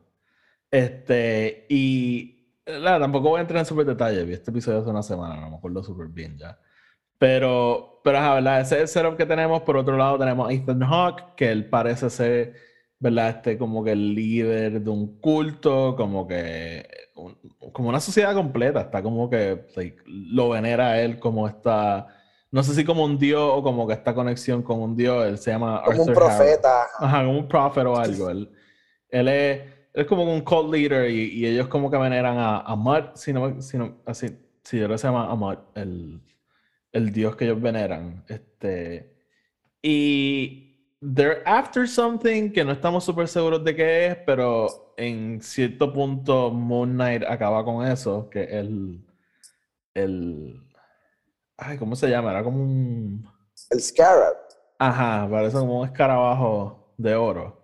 Este, 0.69 1.65
y, 1.69 2.59
claro, 2.65 2.99
tampoco 2.99 3.29
voy 3.29 3.37
a 3.37 3.41
entrar 3.41 3.59
en 3.59 3.65
súper 3.65 3.85
detalle, 3.85 4.25
vi 4.25 4.33
este 4.33 4.51
episodio 4.51 4.79
hace 4.79 4.89
una 4.89 5.01
semana, 5.01 5.39
no 5.39 5.49
me 5.49 5.55
acuerdo 5.55 5.81
súper 5.81 6.07
bien 6.07 6.37
ya. 6.37 6.59
Pero, 7.17 8.01
pero, 8.03 8.19
¿verdad? 8.19 8.61
Ese 8.61 8.75
es 8.75 8.81
el 8.81 8.87
setup 8.87 9.17
que 9.17 9.25
tenemos. 9.25 9.61
Por 9.61 9.77
otro 9.77 9.97
lado, 9.97 10.17
tenemos 10.17 10.49
a 10.49 10.53
Ethan 10.53 10.81
Hawke, 10.81 11.35
que 11.35 11.51
él 11.51 11.69
parece 11.69 12.09
ser, 12.09 12.53
¿verdad? 12.99 13.29
Este, 13.29 13.57
como 13.57 13.83
que 13.83 13.91
el 13.91 14.13
líder 14.13 14.81
de 14.81 14.89
un 14.89 15.19
culto, 15.19 15.95
como 15.95 16.27
que, 16.27 16.87
un, 17.15 17.37
como 17.71 17.89
una 17.89 17.99
sociedad 17.99 18.33
completa. 18.33 18.81
Está 18.81 19.01
como 19.01 19.29
que 19.29 19.65
like, 19.75 19.97
lo 20.05 20.49
venera 20.49 20.89
a 20.89 21.01
él 21.01 21.19
como 21.19 21.47
esta, 21.47 22.07
no 22.51 22.63
sé 22.63 22.73
si 22.73 22.83
como 22.83 23.05
un 23.05 23.17
dios 23.17 23.49
o 23.53 23.63
como 23.63 23.87
que 23.87 23.93
esta 23.93 24.13
conexión 24.13 24.61
con 24.61 24.81
un 24.81 24.95
dios. 24.95 25.25
Él 25.25 25.37
se 25.37 25.51
llama 25.51 25.81
como 25.85 26.01
Arthur 26.01 26.09
un 26.09 26.13
profeta. 26.13 26.87
Ajá, 26.99 27.25
como 27.25 27.39
un 27.39 27.47
prophet 27.47 27.85
o 27.85 27.97
algo. 27.97 28.29
Él, 28.29 28.51
él 29.09 29.27
es, 29.29 29.61
él 29.61 30.01
es 30.01 30.05
como 30.05 30.23
un 30.23 30.41
cult 30.41 30.73
leader 30.73 31.09
y, 31.09 31.31
y 31.31 31.45
ellos 31.47 31.67
como 31.67 31.89
que 31.89 31.97
veneran 31.97 32.37
a, 32.37 32.59
a 32.59 32.75
Mud, 32.75 33.03
si 33.15 33.31
no, 33.31 33.61
si 33.61 33.77
no, 33.77 33.95
así, 34.05 34.37
si 34.63 34.79
yo 34.79 34.97
se 34.97 35.07
llama 35.07 35.31
Amut, 35.31 35.59
el 35.75 36.21
el 36.95 37.11
dios 37.11 37.35
que 37.35 37.45
ellos 37.45 37.61
veneran. 37.61 38.23
Este, 38.29 39.13
y 39.81 40.95
they're 41.01 41.43
after 41.45 41.87
something 41.87 42.51
que 42.51 42.63
no 42.63 42.71
estamos 42.71 43.03
súper 43.03 43.27
seguros 43.27 43.63
de 43.65 43.75
qué 43.75 44.07
es, 44.07 44.15
pero 44.25 44.93
en 44.97 45.41
cierto 45.41 45.91
punto 45.91 46.51
Moon 46.51 46.93
Knight 46.93 47.23
acaba 47.23 47.65
con 47.65 47.85
eso, 47.85 48.29
que 48.29 48.43
el, 48.45 49.05
el, 49.93 50.63
ay, 51.57 51.77
¿cómo 51.77 51.97
se 51.97 52.09
llama? 52.09 52.31
Era 52.31 52.43
como 52.43 52.63
un... 52.63 53.27
El 53.69 53.81
Scarab. 53.81 54.37
Ajá, 54.79 55.27
parece 55.29 55.57
como 55.57 55.81
un 55.81 55.87
escarabajo 55.87 56.93
de 56.97 57.13
oro. 57.15 57.61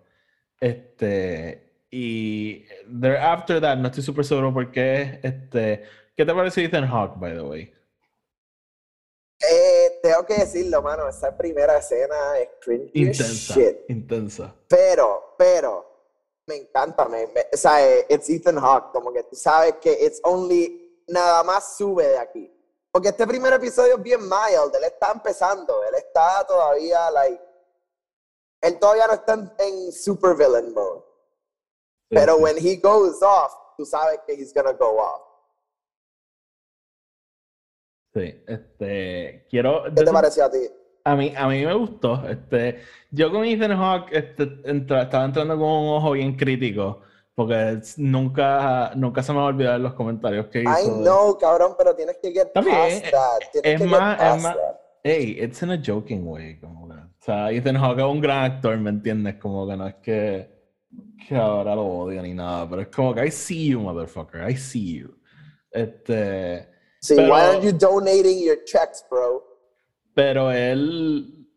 Este, 0.60 1.86
y 1.90 2.64
they're 3.00 3.18
after 3.18 3.62
that, 3.62 3.78
no 3.78 3.88
estoy 3.88 4.02
súper 4.02 4.26
seguro 4.26 4.52
por 4.52 4.70
qué. 4.70 5.20
Este, 5.22 5.84
¿qué 6.14 6.26
te 6.26 6.34
parece 6.34 6.64
Ethan 6.64 6.86
Hawke, 6.86 7.18
by 7.18 7.32
the 7.32 7.42
way? 7.42 7.72
Eh, 9.50 9.98
tengo 10.02 10.24
que 10.24 10.34
decirlo, 10.34 10.82
mano, 10.82 11.08
esa 11.08 11.36
primera 11.36 11.78
escena 11.78 12.38
es 12.38 12.48
cringy 12.60 12.90
intensa, 12.94 13.54
shit. 13.54 13.76
intensa. 13.88 14.54
Pero, 14.68 15.34
pero, 15.36 15.86
me 16.46 16.56
encanta, 16.56 17.06
me, 17.06 17.26
me, 17.28 17.46
o 17.52 17.56
sea, 17.56 17.84
eh, 17.86 18.06
it's 18.08 18.28
Ethan 18.28 18.58
Hawke, 18.58 18.92
como 18.92 19.12
que 19.12 19.24
tú 19.24 19.34
sabes 19.34 19.74
que 19.80 19.92
it's 19.92 20.20
only, 20.22 21.02
nada 21.08 21.42
más 21.42 21.76
sube 21.76 22.06
de 22.06 22.18
aquí. 22.18 22.52
Porque 22.92 23.08
este 23.08 23.26
primer 23.26 23.52
episodio 23.54 23.96
es 23.96 24.02
bien 24.02 24.20
mild, 24.22 24.74
él 24.76 24.84
está 24.84 25.12
empezando, 25.12 25.82
él 25.84 25.94
está 25.96 26.46
todavía, 26.46 27.10
like, 27.10 27.42
él 28.60 28.78
todavía 28.78 29.06
no 29.08 29.14
está 29.14 29.32
en, 29.32 29.52
en 29.58 29.92
super 29.92 30.36
villain 30.36 30.72
mode. 30.72 31.02
Sí, 32.10 32.16
pero 32.16 32.36
sí. 32.36 32.42
when 32.42 32.58
he 32.58 32.76
goes 32.76 33.20
off, 33.22 33.52
tú 33.76 33.84
sabes 33.84 34.20
que 34.26 34.34
he's 34.34 34.52
gonna 34.54 34.72
go 34.72 34.98
off. 34.98 35.31
Sí, 38.14 38.42
este, 38.46 39.46
quiero... 39.48 39.84
¿Qué 39.84 40.04
te 40.04 40.12
pareció 40.12 40.44
a 40.44 40.50
ti? 40.50 40.58
A 41.04 41.16
mí, 41.16 41.32
a 41.36 41.48
mí 41.48 41.64
me 41.64 41.74
gustó. 41.74 42.28
Este, 42.28 42.80
yo 43.10 43.32
con 43.32 43.44
Ethan 43.44 43.76
Hawke 43.76 44.12
este, 44.12 44.60
entra, 44.64 45.02
estaba 45.02 45.24
entrando 45.24 45.56
con 45.56 45.68
un 45.68 45.88
ojo 45.88 46.12
bien 46.12 46.36
crítico, 46.36 47.00
porque 47.34 47.80
nunca, 47.96 48.92
nunca 48.94 49.22
se 49.22 49.32
me 49.32 49.38
va 49.38 49.44
a 49.44 49.48
olvidar 49.48 49.80
los 49.80 49.94
comentarios 49.94 50.46
que 50.46 50.62
hizo. 50.62 50.70
I 50.70 51.02
know, 51.02 51.36
cabrón, 51.38 51.74
pero 51.76 51.96
tienes 51.96 52.18
que 52.22 52.32
get 52.32 52.52
También, 52.52 52.76
past 52.76 53.10
that. 53.10 53.38
Tienes 53.52 53.72
es 53.72 53.80
que 53.80 53.86
más, 53.88 54.10
get 54.10 54.18
past 54.18 54.36
es 54.36 54.42
más, 54.42 54.54
that. 54.56 54.80
hey, 55.02 55.36
it's 55.40 55.62
in 55.62 55.70
a 55.70 55.82
joking 55.84 56.28
way. 56.28 56.60
Como 56.60 56.88
que, 56.88 56.94
o 56.94 57.08
sea, 57.18 57.50
Ethan 57.50 57.76
Hawke 57.76 57.98
es 57.98 58.04
un 58.04 58.20
gran 58.20 58.44
actor, 58.44 58.76
¿me 58.76 58.90
entiendes? 58.90 59.36
Como 59.36 59.66
que 59.66 59.76
no 59.76 59.88
es 59.88 59.94
que, 59.96 60.50
que 61.26 61.34
ahora 61.34 61.74
lo 61.74 61.86
odio 61.86 62.22
ni 62.22 62.34
nada, 62.34 62.68
pero 62.68 62.82
es 62.82 62.88
como 62.88 63.14
que 63.14 63.26
I 63.26 63.30
see 63.30 63.70
you, 63.70 63.80
motherfucker, 63.80 64.48
I 64.48 64.56
see 64.56 65.00
you. 65.00 65.16
Este... 65.70 66.70
Sí, 67.02 67.14
Pero- 67.16 67.34
why 67.34 67.40
aren't 67.40 67.64
you 67.64 67.72
donating 67.72 68.40
your 68.42 68.62
checks, 68.64 69.04
bro? 69.10 69.44
Pero 70.14 70.52
él 70.52 71.48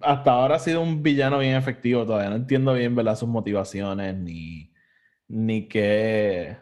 hasta 0.00 0.32
ahora 0.32 0.56
ha 0.56 0.58
sido 0.58 0.80
un 0.82 1.02
villano 1.02 1.38
bien 1.38 1.56
efectivo. 1.56 2.04
Todavía 2.04 2.30
no 2.30 2.36
entiendo 2.36 2.74
bien 2.74 2.94
¿verdad? 2.94 3.16
sus 3.16 3.28
motivaciones 3.28 4.16
ni, 4.16 4.72
ni 5.28 5.68
qué. 5.68 6.56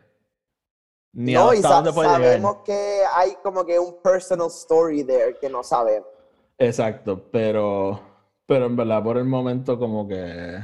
Ni 1.12 1.35
no, 1.35 1.53
y 1.53 1.61
sabemos 1.61 2.59
que 2.64 3.01
hay 3.12 3.35
como 3.43 3.66
que 3.66 3.79
un 3.79 4.01
personal 4.01 4.47
story 4.47 5.03
there 5.03 5.37
que 5.40 5.49
no 5.49 5.64
sabemos. 5.64 6.09
Exacto, 6.57 7.29
pero, 7.33 8.01
pero 8.47 8.66
en 8.66 8.77
verdad 8.77 9.03
por 9.03 9.16
el 9.19 9.25
momento 9.25 9.77
como 9.79 10.07
que... 10.07 10.61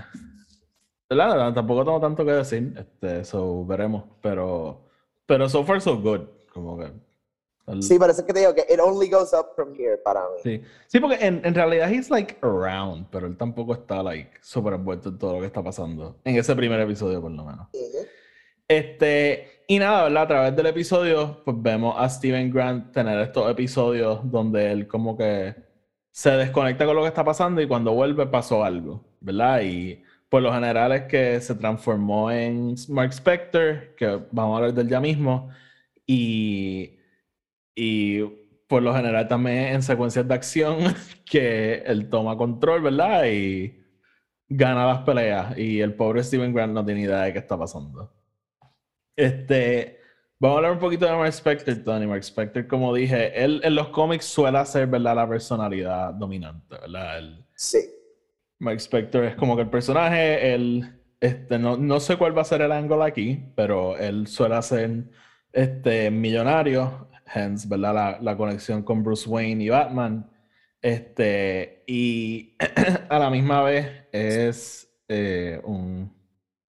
¿verdad? 1.09 1.53
Tampoco 1.53 1.85
tengo 1.85 2.01
tanto 2.01 2.25
que 2.25 2.33
decir, 2.33 2.75
este, 2.79 3.21
eso 3.21 3.65
veremos, 3.67 4.05
pero, 4.21 4.85
pero 5.25 5.49
so 5.49 5.65
far 5.65 5.81
so 5.81 6.01
good, 6.01 6.21
como 6.53 6.79
que... 6.79 6.93
Sí, 7.81 7.99
parece 7.99 8.25
que 8.25 8.33
te 8.33 8.41
digo 8.41 8.55
que 8.55 8.65
it 8.73 8.79
only 8.81 9.09
goes 9.11 9.33
up 9.33 9.49
from 9.57 9.75
here 9.75 9.99
para 9.99 10.21
mí. 10.21 10.41
Sí, 10.43 10.63
sí 10.87 11.01
porque 11.01 11.17
en, 11.25 11.41
en 11.45 11.55
realidad 11.55 11.91
he's 11.91 12.11
like 12.11 12.37
around, 12.43 13.07
pero 13.11 13.27
él 13.27 13.37
tampoco 13.37 13.75
está 13.75 14.03
like 14.03 14.31
súper 14.41 14.75
envuelto 14.75 15.09
en 15.09 15.19
todo 15.19 15.35
lo 15.35 15.41
que 15.41 15.47
está 15.47 15.63
pasando, 15.63 16.17
en 16.25 16.37
ese 16.37 16.55
primer 16.55 16.79
episodio 16.81 17.21
por 17.21 17.33
lo 17.33 17.45
menos. 17.45 17.69
Este, 18.69 19.63
y 19.67 19.79
nada, 19.79 20.05
¿verdad? 20.05 20.23
A 20.23 20.29
través 20.29 20.57
del 20.57 20.67
episodio, 20.67 21.43
pues 21.45 21.57
vemos 21.61 21.97
a 21.99 22.09
Steven 22.09 22.53
Grant 22.53 22.93
tener 22.93 23.19
estos 23.21 23.51
episodios 23.51 24.21
donde 24.31 24.71
él 24.71 24.87
como 24.87 25.17
que 25.17 25.55
se 26.13 26.31
desconecta 26.31 26.87
con 26.87 26.97
lo 26.97 27.03
que 27.03 27.09
está 27.09 27.25
pasando 27.25 27.61
y 27.61 27.67
cuando 27.69 27.93
vuelve 27.93 28.27
pasó 28.27 28.65
algo, 28.65 29.05
¿verdad? 29.21 29.63
Y 29.63 30.03
por 30.29 30.43
lo 30.43 30.53
general 30.53 30.93
es 30.93 31.03
que 31.03 31.41
se 31.41 31.55
transformó 31.57 32.31
en 32.31 32.75
Mark 32.89 33.11
Spector, 33.13 33.95
que 33.97 34.21
vamos 34.31 34.55
a 34.55 34.57
hablar 34.57 34.75
del 34.75 34.89
ya 34.89 35.01
mismo, 35.01 35.51
y, 36.07 36.96
y 37.77 38.23
por 38.67 38.83
lo 38.83 38.93
general 38.95 39.29
también 39.29 39.75
en 39.75 39.83
secuencias 39.83 40.27
de 40.27 40.35
acción 40.35 40.79
que 41.25 41.83
él 41.87 42.09
toma 42.09 42.37
control, 42.37 42.83
¿verdad? 42.83 43.27
Y 43.27 43.81
gana 44.49 44.87
las 44.87 45.03
peleas 45.03 45.57
y 45.57 45.81
el 45.81 45.95
pobre 45.95 46.25
Steven 46.25 46.53
Grant 46.53 46.73
no 46.73 46.85
tiene 46.85 47.03
idea 47.03 47.23
de 47.23 47.33
qué 47.33 47.39
está 47.39 47.57
pasando. 47.59 48.13
Este, 49.15 50.01
vamos 50.39 50.57
a 50.57 50.59
hablar 50.59 50.73
un 50.73 50.79
poquito 50.79 51.07
de 51.07 51.13
Mark 51.13 51.33
Spector, 51.33 51.77
Tony. 51.85 52.07
Mark 52.07 52.23
Spector, 52.25 52.67
como 52.67 52.95
dije, 52.95 53.43
él 53.43 53.61
en 53.63 53.75
los 53.75 53.89
cómics 53.89 54.25
suele 54.25 54.65
ser, 54.67 54.87
¿verdad? 54.87 55.17
La 55.17 55.29
personalidad 55.29 56.15
dominante, 56.15 56.77
¿verdad? 56.81 57.23
sí. 57.55 57.79
Mark 58.59 58.79
Spector 58.81 59.25
es 59.25 59.37
como 59.37 59.55
que 59.55 59.63
el 59.63 59.69
personaje, 59.69 60.55
él, 60.55 60.99
este, 61.21 61.59
no, 61.59 61.77
no 61.77 62.01
sé 62.01 62.17
cuál 62.17 62.37
va 62.37 62.41
a 62.41 62.45
ser 62.47 62.63
el 62.63 62.73
ángulo 62.73 63.03
aquí, 63.03 63.53
pero 63.55 63.99
él 63.99 64.27
suele 64.27 64.61
ser 64.63 65.05
este, 65.53 66.11
millonario, 66.11 67.09
hence, 67.35 67.67
¿verdad? 67.69 67.95
La, 67.95 68.19
la 68.21 68.37
conexión 68.37 68.83
con 68.83 69.03
Bruce 69.03 69.29
Wayne 69.29 69.65
y 69.65 69.69
Batman. 69.69 70.31
Este, 70.83 71.85
y 71.87 72.57
a 73.09 73.19
la 73.19 73.31
misma 73.31 73.63
vez 73.63 74.07
es 74.13 74.89
eh, 75.09 75.61
un 75.65 76.17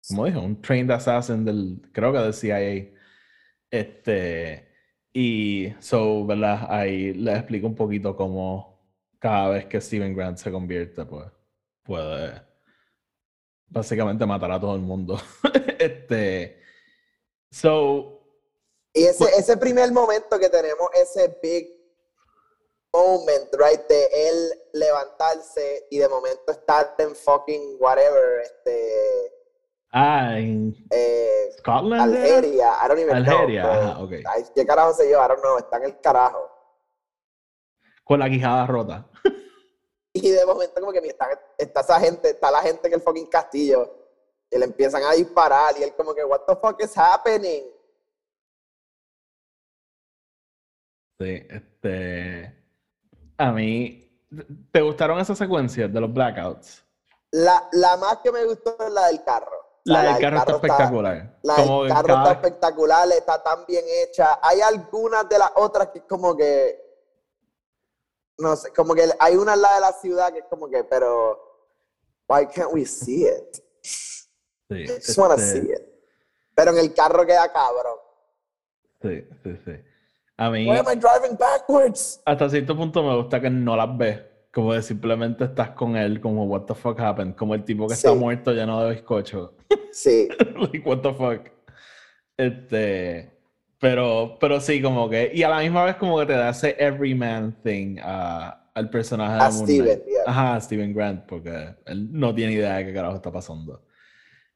como 0.08 0.26
dijo, 0.26 0.40
un 0.40 0.60
trained 0.60 0.90
assassin 0.90 1.44
del, 1.44 1.80
creo 1.92 2.12
que 2.12 2.18
del 2.18 2.34
CIA. 2.34 2.92
Este, 3.70 4.68
y 5.12 5.72
so, 5.80 6.26
¿verdad? 6.26 6.66
Ahí 6.70 7.14
les 7.14 7.38
explico 7.38 7.66
un 7.66 7.74
poquito 7.74 8.16
cómo 8.16 8.80
cada 9.18 9.50
vez 9.50 9.66
que 9.66 9.80
Steven 9.80 10.14
Grant 10.14 10.38
se 10.38 10.50
convierte, 10.50 11.04
pues 11.06 11.30
puede 11.82 12.42
básicamente 13.68 14.26
matar 14.26 14.52
a 14.52 14.60
todo 14.60 14.74
el 14.76 14.82
mundo. 14.82 15.18
este, 15.78 16.60
so. 17.50 18.18
Y 18.92 19.04
ese, 19.04 19.18
pues 19.24 19.38
ese 19.38 19.56
primer 19.56 19.90
momento 19.92 20.38
que 20.38 20.48
tenemos, 20.48 20.88
ese 20.94 21.38
big 21.42 21.70
moment, 22.92 23.48
right, 23.54 23.80
de 23.88 24.08
él 24.12 24.62
levantarse 24.74 25.86
y 25.90 25.98
de 25.98 26.08
momento 26.08 26.52
estar 26.52 26.94
en 26.98 27.14
fucking 27.14 27.76
whatever, 27.80 28.40
este 28.42 29.32
Ah, 29.94 30.38
en 30.38 30.74
eh, 30.90 31.50
Scotland. 31.58 32.00
Algeria, 32.00 32.72
I 32.82 32.88
don't 32.88 32.98
even 32.98 33.14
Algeria, 33.14 33.62
know. 33.62 33.72
Ajá, 33.72 34.02
okay. 34.02 34.22
¿Qué 34.54 34.66
carajo 34.66 34.94
se 34.94 35.04
lleva? 35.06 35.26
I 35.26 35.28
don't 35.28 35.40
know, 35.42 35.58
está 35.58 35.76
en 35.76 35.84
el 35.84 36.00
carajo. 36.00 36.50
Con 38.02 38.20
la 38.20 38.28
quijada 38.28 38.66
rota. 38.66 39.06
Y 40.14 40.30
de 40.30 40.44
momento 40.44 40.78
como 40.78 40.92
que 40.92 40.98
está, 40.98 41.26
está 41.56 41.80
esa 41.80 41.98
gente, 41.98 42.28
está 42.28 42.50
la 42.50 42.60
gente 42.60 42.86
en 42.86 42.92
el 42.92 43.00
fucking 43.00 43.28
castillo 43.28 43.90
y 44.50 44.58
le 44.58 44.66
empiezan 44.66 45.02
a 45.04 45.12
disparar 45.12 45.74
y 45.78 45.82
él 45.82 45.94
como 45.94 46.14
que, 46.14 46.22
what 46.22 46.42
the 46.46 46.54
fuck 46.54 46.78
is 46.82 46.94
happening? 46.94 47.64
Este... 51.24 52.62
A 53.38 53.50
mí, 53.52 54.26
¿te 54.70 54.80
gustaron 54.80 55.18
esas 55.18 55.38
secuencias 55.38 55.92
de 55.92 56.00
los 56.00 56.12
blackouts? 56.12 56.84
La, 57.32 57.68
la 57.72 57.96
más 57.96 58.18
que 58.18 58.30
me 58.30 58.44
gustó 58.44 58.76
es 58.78 58.92
la 58.92 59.06
del 59.06 59.24
carro. 59.24 59.62
La, 59.84 60.02
del 60.04 60.20
carro, 60.20 60.38
está 60.38 60.52
espectacular. 60.52 61.38
la 61.42 61.56
del 61.56 61.88
carro 61.88 62.14
está 62.18 62.32
espectacular, 62.32 63.08
está 63.12 63.42
tan 63.42 63.66
bien 63.66 63.84
hecha. 63.88 64.38
Hay 64.42 64.60
algunas 64.60 65.28
de 65.28 65.38
las 65.38 65.50
otras 65.56 65.88
que 65.88 65.98
es 66.00 66.04
como 66.04 66.36
que. 66.36 66.80
No 68.38 68.54
sé, 68.54 68.72
como 68.72 68.94
que 68.94 69.08
hay 69.18 69.36
una 69.36 69.54
en 69.54 69.62
la 69.62 69.74
de 69.74 69.80
la 69.80 69.92
ciudad 69.92 70.32
que 70.32 70.40
es 70.40 70.44
como 70.48 70.68
que, 70.68 70.84
pero. 70.84 71.50
Why 72.28 72.46
can't 72.46 72.72
we 72.72 72.84
see 72.84 73.26
it? 73.26 73.56
Sí. 73.82 74.84
I 74.84 74.86
just 74.86 75.18
wanna 75.18 75.34
este 75.34 75.62
see 75.62 75.72
it. 75.72 75.82
Pero 76.54 76.70
en 76.70 76.78
el 76.78 76.94
carro 76.94 77.26
queda 77.26 77.50
cabrón. 77.52 77.98
Sí, 79.02 79.26
sí, 79.42 79.58
sí. 79.64 79.72
A 80.36 80.50
mí. 80.50 80.68
Why 80.68 80.78
am 80.78 80.86
I 80.86 80.96
driving 80.96 81.36
backwards? 81.38 82.22
Hasta 82.24 82.48
cierto 82.48 82.76
punto 82.76 83.02
me 83.02 83.16
gusta 83.16 83.40
que 83.40 83.50
no 83.50 83.76
las 83.76 83.96
ves 83.96 84.20
como 84.52 84.74
de 84.74 84.82
simplemente 84.82 85.44
estás 85.44 85.70
con 85.70 85.96
él, 85.96 86.20
como 86.20 86.44
what 86.44 86.62
the 86.66 86.74
fuck 86.74 87.00
happened, 87.00 87.34
como 87.34 87.54
el 87.54 87.64
tipo 87.64 87.88
que 87.88 87.94
está 87.94 88.14
muerto 88.14 88.52
lleno 88.52 88.84
de 88.84 88.90
bizcocho. 88.90 89.56
Sí. 89.92 90.28
like, 90.56 90.88
what 90.88 90.98
the 90.98 91.12
fuck. 91.12 91.50
Este. 92.36 93.32
Pero, 93.78 94.36
pero 94.38 94.60
sí, 94.60 94.80
como 94.80 95.08
que. 95.08 95.32
Y 95.34 95.42
a 95.42 95.48
la 95.48 95.60
misma 95.60 95.84
vez, 95.84 95.96
como 95.96 96.18
que 96.18 96.26
te 96.26 96.34
da 96.34 96.50
ese 96.50 96.76
everyman 96.78 97.56
thing 97.62 97.98
a, 98.00 98.70
al 98.74 98.90
personaje 98.90 99.42
a 99.42 99.46
de 99.46 99.52
Steven, 99.52 100.02
yeah. 100.06 100.22
Ajá, 100.26 100.54
a 100.56 100.60
Steven 100.60 100.94
Grant, 100.94 101.24
porque 101.26 101.74
él 101.86 102.08
no 102.12 102.34
tiene 102.34 102.52
idea 102.52 102.76
de 102.76 102.86
qué 102.86 102.94
carajo 102.94 103.16
está 103.16 103.32
pasando. 103.32 103.84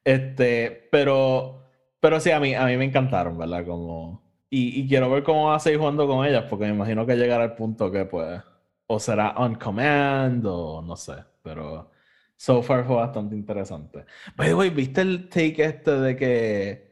Este, 0.03 0.87
pero. 0.91 1.63
Pero 1.99 2.19
sí, 2.19 2.29
a 2.29 2.39
mí, 2.39 2.53
a 2.53 2.65
mí 2.65 2.77
me 2.77 2.85
encantaron, 2.85 3.37
¿verdad? 3.37 3.65
Como. 3.65 4.26
Y, 4.49 4.81
y 4.81 4.87
quiero 4.87 5.09
ver 5.09 5.23
cómo 5.23 5.47
va 5.47 5.55
a 5.55 5.59
seguir 5.59 5.79
jugando 5.79 6.07
con 6.07 6.25
ellas, 6.25 6.45
porque 6.49 6.65
me 6.65 6.71
imagino 6.71 7.05
que 7.05 7.15
llegará 7.15 7.43
al 7.43 7.55
punto 7.55 7.91
que, 7.91 8.05
pues 8.05 8.41
o 8.87 8.99
será 8.99 9.35
on 9.37 9.55
command 9.55 10.45
o 10.45 10.81
no 10.81 10.95
sé, 10.95 11.23
pero 11.43 11.91
so 12.37 12.63
far 12.63 12.85
fue 12.85 12.95
bastante 12.95 13.35
interesante. 13.35 14.05
By 14.35 14.47
the 14.47 14.55
way, 14.55 14.69
¿viste 14.69 15.01
el 15.01 15.29
take 15.29 15.63
este 15.63 15.91
de 15.91 16.15
que 16.15 16.87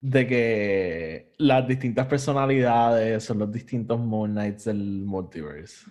de 0.00 0.26
que 0.26 1.32
las 1.38 1.66
distintas 1.66 2.06
personalidades 2.06 3.24
son 3.24 3.38
los 3.38 3.50
distintos 3.50 3.98
Moon 3.98 4.32
Knights 4.32 4.64
del 4.64 5.04
multiverse? 5.04 5.84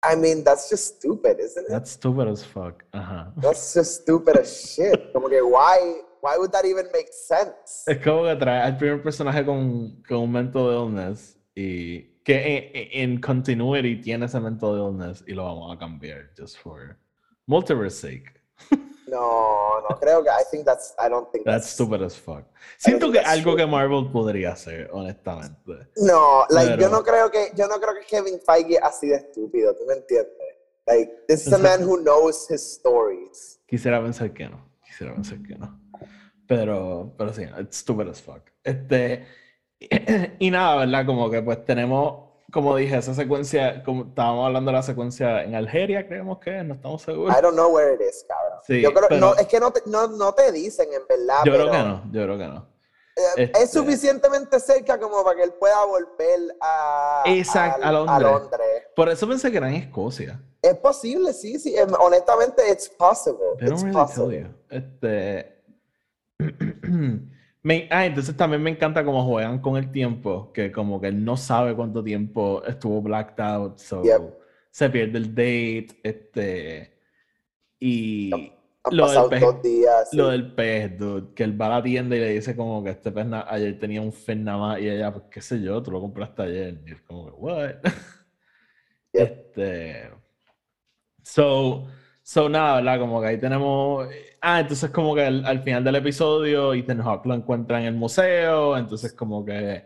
I 0.00 0.14
mean, 0.14 0.44
that's 0.44 0.70
just 0.70 0.96
stupid, 0.96 1.38
isn't 1.40 1.64
it? 1.64 1.70
That's 1.70 1.90
stupid 1.90 2.28
as 2.28 2.44
fuck. 2.44 2.84
Ajá. 2.92 3.32
That's 3.36 3.74
just 3.74 4.02
stupid 4.02 4.38
as 4.38 4.48
shit. 4.48 5.12
Como 5.12 5.28
que, 5.28 5.42
why, 5.42 6.02
why 6.22 6.36
would 6.36 6.52
that 6.52 6.64
even 6.64 6.86
make 6.92 7.08
sense? 7.12 7.84
Es 7.86 7.98
como 8.02 8.24
que 8.24 8.36
trae 8.36 8.62
al 8.62 8.76
primer 8.76 9.02
personaje 9.02 9.44
con, 9.44 10.02
con 10.06 10.18
un 10.18 10.32
mental 10.32 10.72
illness 10.72 11.38
y 11.54 12.02
que 12.24 12.90
en, 12.92 13.20
continuity 13.20 14.00
tiene 14.00 14.26
ese 14.26 14.38
mental 14.40 14.76
illness 14.76 15.24
y 15.26 15.32
lo 15.32 15.44
vamos 15.44 15.74
a 15.74 15.78
cambiar 15.78 16.30
just 16.36 16.58
for 16.58 16.98
multiverse 17.46 18.00
sake. 18.00 18.38
No, 19.08 19.80
no 19.88 19.96
creo 19.98 20.22
que. 20.22 20.28
I 20.28 20.44
think 20.50 20.66
that's. 20.66 20.94
I 20.98 21.08
don't 21.08 21.30
think 21.32 21.44
that's, 21.44 21.68
stupid 21.68 22.02
as 22.02 22.14
fuck. 22.14 22.44
Siento 22.76 23.10
que 23.10 23.20
algo 23.20 23.56
que 23.56 23.66
Marvel 23.66 24.10
podría 24.12 24.52
hacer, 24.52 24.90
honestamente. 24.92 25.88
No, 25.96 26.44
like, 26.50 26.76
yo 26.78 26.90
no 26.90 27.02
creo 27.02 27.30
que 27.30 27.52
yo 27.56 27.66
no 27.66 27.80
creo 27.80 27.94
que 27.94 28.04
Kevin 28.06 28.38
Feige 28.44 28.74
es 28.74 28.82
así 28.82 29.08
de 29.08 29.16
estúpido. 29.16 29.74
¿Tú 29.74 29.86
me 29.86 29.94
entiendes? 29.94 30.32
Like 30.86 31.26
this 31.26 31.46
is 31.46 31.52
a 31.52 31.58
man 31.58 31.82
who 31.82 32.02
knows 32.02 32.46
his 32.48 32.62
stories. 32.62 33.60
Quisiera 33.66 34.00
pensar 34.02 34.32
que 34.32 34.48
no. 34.48 34.60
Quisiera 34.84 35.14
pensar 35.14 35.38
que 35.42 35.54
no. 35.54 35.78
Pero, 36.48 37.12
pero 37.16 37.32
sí, 37.32 37.42
it's 37.60 37.76
stupid 37.76 38.08
as 38.08 38.22
fuck. 38.22 38.40
Este. 38.64 39.26
y 40.40 40.50
nada, 40.50 40.76
¿verdad? 40.78 41.06
Como 41.06 41.30
que 41.30 41.42
pues 41.42 41.64
tenemos, 41.64 42.30
como 42.50 42.74
dije, 42.74 42.96
esa 42.96 43.14
secuencia, 43.14 43.84
como 43.84 44.04
estábamos 44.04 44.46
hablando 44.46 44.70
de 44.70 44.76
la 44.78 44.82
secuencia 44.82 45.44
en 45.44 45.54
Algeria, 45.54 46.08
creemos 46.08 46.38
que 46.38 46.64
no 46.64 46.74
estamos 46.74 47.02
seguros. 47.02 47.36
I 47.38 47.42
don't 47.42 47.54
know 47.54 47.70
where 47.70 47.94
it 47.94 48.00
is, 48.00 48.24
cabrón. 48.26 48.60
Sí, 48.66 48.80
yo 48.80 48.92
creo, 48.92 49.20
no, 49.20 49.36
es 49.36 49.46
que 49.46 49.60
no 49.60 49.70
te, 49.70 49.82
no, 49.86 50.08
no 50.08 50.32
te 50.32 50.50
dicen 50.50 50.88
en 50.92 51.02
verdad. 51.06 51.42
Yo 51.44 51.52
creo 51.52 51.70
que 51.70 51.78
no, 51.78 52.02
yo 52.10 52.22
creo 52.24 52.38
que 52.38 52.46
no. 52.46 52.66
Eh, 53.18 53.22
es 53.36 53.50
este 53.50 53.78
suficientemente 53.78 54.58
cerca 54.60 54.98
como 54.98 55.22
para 55.22 55.36
que 55.36 55.42
él 55.42 55.52
pueda 55.52 55.84
volver 55.84 56.56
a, 56.60 57.24
Exacto, 57.26 57.84
a, 57.84 57.92
Londres. 57.92 58.84
Por 58.96 59.08
eso 59.10 59.28
pensé 59.28 59.50
que 59.50 59.58
era 59.58 59.68
en 59.68 59.74
Escocia. 59.74 60.40
Es 60.62 60.76
posible, 60.76 61.32
sí, 61.32 61.58
sí. 61.58 61.76
Em, 61.76 61.92
honestamente, 62.00 62.62
it's 62.70 62.88
possible. 62.88 63.56
They 63.58 63.68
don't 63.68 63.82
really 63.82 64.12
tell 64.14 64.32
you. 64.32 64.48
Este... 64.70 65.57
ah, 67.90 68.06
entonces 68.06 68.36
también 68.36 68.62
me 68.62 68.70
encanta 68.70 69.04
cómo 69.04 69.24
juegan 69.24 69.60
con 69.60 69.76
el 69.76 69.90
tiempo, 69.90 70.52
que 70.52 70.70
como 70.72 71.00
que 71.00 71.08
él 71.08 71.24
no 71.24 71.36
sabe 71.36 71.74
cuánto 71.74 72.02
tiempo 72.02 72.62
estuvo 72.64 73.02
blacked 73.02 73.42
out, 73.42 73.78
so 73.78 74.02
se 74.70 74.90
pierde 74.90 75.18
el 75.18 75.30
date, 75.30 75.88
este, 76.02 76.98
y 77.80 78.30
lo, 78.90 79.10
del 79.10 79.28
pez, 79.28 79.62
días, 79.62 80.08
lo 80.12 80.28
del 80.28 80.54
pez, 80.54 80.98
dude, 80.98 81.34
que 81.34 81.42
él 81.42 81.60
va 81.60 81.66
a 81.66 81.70
la 81.70 81.82
tienda 81.82 82.16
y 82.16 82.20
le 82.20 82.34
dice 82.34 82.54
como 82.54 82.84
que 82.84 82.90
este 82.90 83.10
pez 83.10 83.26
ayer 83.48 83.78
tenía 83.78 84.00
un 84.00 84.12
pez 84.12 84.36
nada 84.36 84.58
más 84.58 84.80
y 84.80 84.88
ella, 84.88 85.12
pues 85.12 85.24
qué 85.30 85.40
sé 85.40 85.60
yo, 85.60 85.82
tú 85.82 85.90
lo 85.90 86.00
compraste 86.00 86.42
ayer, 86.42 86.80
y 86.86 86.92
es 86.92 87.00
como 87.02 87.26
que, 87.26 87.32
what? 87.32 87.74
Este, 89.10 90.10
so, 91.22 91.88
so 92.28 92.48
nada, 92.48 92.76
¿verdad? 92.76 93.00
Como 93.00 93.20
que 93.22 93.26
ahí 93.28 93.38
tenemos 93.38 94.06
Ah, 94.40 94.60
entonces 94.60 94.90
como 94.90 95.14
que 95.14 95.22
al, 95.22 95.62
final 95.62 95.82
del 95.82 95.96
episodio 95.96 96.72
Ethan 96.72 97.02
Hawke 97.02 97.26
lo 97.26 97.34
encuentra 97.34 97.80
en 97.80 97.86
el 97.86 97.94
museo, 97.94 98.76
entonces 98.76 99.12
como 99.12 99.44
que 99.44 99.84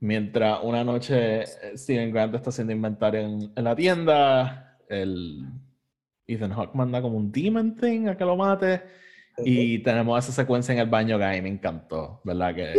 mientras 0.00 0.60
una 0.62 0.84
noche 0.84 1.42
eh, 1.42 1.76
Steven 1.76 2.12
Grant 2.12 2.34
está 2.34 2.50
haciendo 2.50 2.72
inventario 2.72 3.20
en, 3.22 3.52
la 3.56 3.74
tienda, 3.74 4.78
el 4.88 5.46
Ethan 6.28 6.52
Hawke 6.52 6.74
manda 6.74 7.02
como 7.02 7.16
un 7.16 7.32
demon 7.32 7.74
thing 7.74 8.06
a 8.06 8.16
que 8.16 8.24
lo 8.24 8.36
mate 8.36 8.82
y 9.38 9.80
tenemos 9.80 10.24
esa 10.24 10.32
secuencia 10.32 10.72
en 10.72 10.80
el 10.80 10.88
baño 10.88 11.18
que 11.18 11.24
a 11.24 11.30
mí 11.32 11.42
me 11.42 11.48
encantó, 11.48 12.20
¿verdad? 12.24 12.54
Que, 12.54 12.74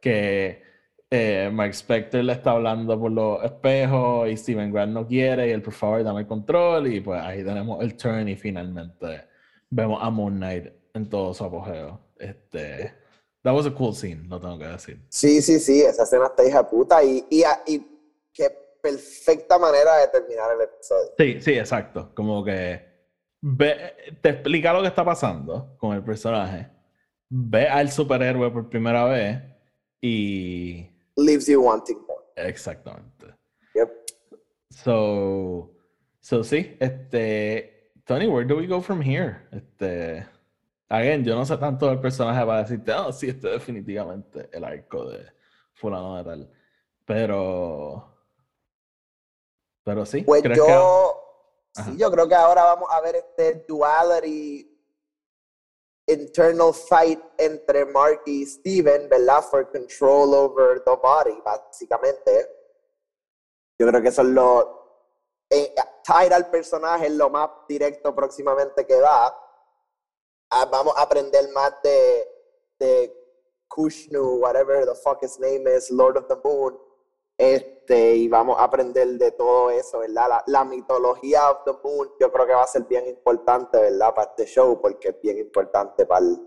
que 0.00 0.62
eh, 1.10 1.50
Mark 1.52 1.72
Spector 1.72 2.24
le 2.24 2.32
está 2.32 2.52
hablando 2.52 2.98
por 2.98 3.12
los 3.12 3.42
espejos 3.44 4.28
y 4.28 4.36
Steven 4.36 4.72
Grant 4.72 4.92
no 4.92 5.06
quiere 5.06 5.48
y 5.48 5.50
él 5.52 5.62
por 5.62 5.72
favor 5.72 6.02
dame 6.02 6.20
el 6.20 6.26
control 6.26 6.92
y 6.92 7.00
pues 7.00 7.22
ahí 7.22 7.44
tenemos 7.44 7.80
el 7.82 7.96
turn 7.96 8.28
y 8.28 8.36
finalmente 8.36 9.28
vemos 9.70 10.00
a 10.02 10.10
Moon 10.10 10.36
Knight 10.36 10.66
en 10.94 11.08
todo 11.08 11.32
su 11.32 11.44
apogeo. 11.44 12.00
Este, 12.18 12.92
that 13.42 13.54
was 13.54 13.66
a 13.66 13.70
cool 13.70 13.94
scene, 13.94 14.26
lo 14.28 14.40
tengo 14.40 14.58
que 14.58 14.66
decir. 14.66 15.00
Sí, 15.08 15.40
sí, 15.42 15.60
sí, 15.60 15.80
esa 15.82 16.02
escena 16.02 16.26
está 16.26 16.44
hija 16.44 16.68
puta 16.68 17.04
y, 17.04 17.24
y, 17.30 17.44
y 17.66 17.86
qué 18.32 18.50
perfecta 18.82 19.58
manera 19.58 19.98
de 19.98 20.08
terminar 20.08 20.50
el 20.56 20.62
episodio. 20.62 21.12
Sí, 21.16 21.40
sí, 21.40 21.52
exacto. 21.52 22.12
Como 22.14 22.44
que 22.44 22.84
te 24.22 24.28
explica 24.30 24.72
lo 24.72 24.82
que 24.82 24.88
está 24.88 25.04
pasando 25.04 25.76
con 25.78 25.94
el 25.94 26.02
personaje, 26.02 26.68
ve 27.28 27.68
al 27.68 27.92
superhéroe 27.92 28.50
por 28.50 28.68
primera 28.68 29.04
vez 29.04 29.40
y... 30.00 30.95
Leaves 31.16 31.48
you 31.48 31.60
wanting 31.62 31.98
more. 32.06 32.22
Exactamente. 32.36 33.34
Yep. 33.74 33.90
So, 34.70 35.70
so 36.20 36.44
sí, 36.44 36.76
este, 36.78 37.92
Tony, 38.04 38.26
where 38.26 38.44
do 38.44 38.56
we 38.56 38.66
go 38.66 38.80
from 38.80 39.00
here? 39.00 39.48
Este, 39.50 40.26
again, 40.88 41.24
yo 41.24 41.34
no 41.34 41.44
sé 41.44 41.56
tanto 41.56 41.86
del 41.86 42.00
personaje 42.00 42.44
para 42.44 42.62
decirte, 42.62 42.92
oh, 42.92 43.12
sí, 43.12 43.28
este 43.28 43.48
es 43.48 43.52
definitivamente 43.54 44.48
el 44.52 44.64
arco 44.64 45.08
de 45.08 45.26
fulano 45.72 46.16
de 46.16 46.24
tal. 46.24 46.50
Pero, 47.04 48.04
pero 49.82 50.04
sí. 50.04 50.22
Pues 50.22 50.42
yo, 50.54 51.20
sí, 51.72 51.96
yo 51.96 52.10
creo 52.10 52.28
que 52.28 52.34
ahora 52.34 52.64
vamos 52.64 52.88
a 52.90 53.00
ver 53.00 53.16
este 53.16 53.64
duality 53.66 54.75
internal 56.06 56.72
fight 56.72 57.20
entre 57.38 57.84
Mark 57.86 58.22
y 58.26 58.46
Steven, 58.46 59.08
¿verdad? 59.08 59.42
For 59.42 59.70
control 59.70 60.34
over 60.34 60.82
the 60.84 60.96
body, 60.96 61.40
básicamente. 61.44 62.48
Yo 63.78 63.86
creo 63.88 64.00
que 64.00 64.08
eso 64.08 64.22
es 64.22 64.28
lo 64.28 64.76
eh, 65.50 65.74
al 66.08 66.50
personaje 66.50 67.06
es 67.06 67.12
lo 67.12 67.30
más 67.30 67.50
directo 67.68 68.14
próximamente 68.14 68.86
que 68.86 69.00
va. 69.00 69.36
Ah, 70.50 70.64
vamos 70.70 70.96
a 70.96 71.02
aprender 71.02 71.48
más 71.52 71.72
de, 71.82 72.28
de 72.78 73.12
Kushnu, 73.68 74.38
whatever 74.40 74.84
the 74.86 74.94
fuck 74.94 75.22
his 75.22 75.38
name 75.38 75.66
is, 75.66 75.90
Lord 75.90 76.16
of 76.16 76.28
the 76.28 76.36
Moon. 76.42 76.78
Este, 77.38 78.16
y 78.16 78.28
vamos 78.28 78.58
a 78.58 78.64
aprender 78.64 79.06
de 79.18 79.30
todo 79.32 79.70
eso, 79.70 79.98
¿verdad? 79.98 80.42
La, 80.46 80.64
mitología 80.64 81.50
of 81.50 81.64
the 81.64 81.72
Moon 81.84 82.10
yo 82.18 82.32
creo 82.32 82.46
que 82.46 82.54
va 82.54 82.62
a 82.62 82.66
ser 82.66 82.84
bien 82.84 83.06
importante, 83.06 83.78
¿verdad? 83.78 84.14
Para 84.14 84.30
este 84.30 84.46
show, 84.46 84.80
porque 84.80 85.08
es 85.08 85.20
bien 85.20 85.38
importante 85.38 86.06
para 86.06 86.24
el, 86.24 86.38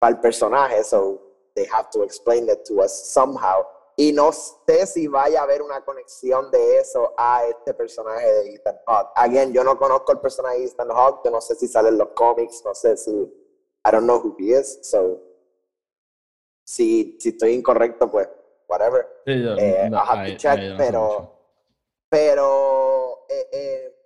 para 0.00 0.14
el 0.14 0.20
personaje. 0.20 0.82
So 0.82 1.20
they 1.54 1.66
have 1.72 1.90
to 1.92 2.02
explain 2.02 2.48
it 2.48 2.64
to 2.64 2.82
us 2.82 2.92
somehow. 2.92 3.64
Y 3.96 4.12
no 4.12 4.32
sé 4.32 4.86
si 4.86 5.06
vaya 5.06 5.40
a 5.40 5.42
haber 5.44 5.62
una 5.62 5.84
conexión 5.84 6.50
de 6.50 6.78
eso 6.78 7.12
a 7.16 7.44
este 7.44 7.74
personaje 7.74 8.26
de 8.26 8.54
Ethan 8.54 8.78
Hawke. 8.86 9.12
Again, 9.14 9.52
yo 9.52 9.62
no 9.62 9.78
conozco 9.78 10.12
el 10.12 10.20
personaje 10.20 10.58
de 10.58 10.64
Ethan 10.64 10.88
Hawke, 10.88 11.20
yo 11.26 11.30
no 11.30 11.40
sé 11.40 11.54
si 11.54 11.68
sale 11.68 11.90
en 11.90 11.98
los 11.98 12.08
cómics, 12.14 12.62
no 12.64 12.74
sé 12.74 12.96
si. 12.96 13.10
I 13.12 13.90
don't 13.90 14.04
know 14.04 14.18
who 14.18 14.34
he 14.38 14.58
is, 14.58 14.80
so. 14.82 15.20
Si, 16.64 17.18
si 17.20 17.28
estoy 17.30 17.52
incorrecto, 17.52 18.10
pues, 18.10 18.28
whatever. 18.70 19.06
eh, 19.26 19.90
have 19.92 20.30
to 20.30 20.36
check, 20.36 20.58
pero. 20.78 21.36
Pero. 22.08 23.26
Eh, 23.28 23.48
eh, 23.52 23.96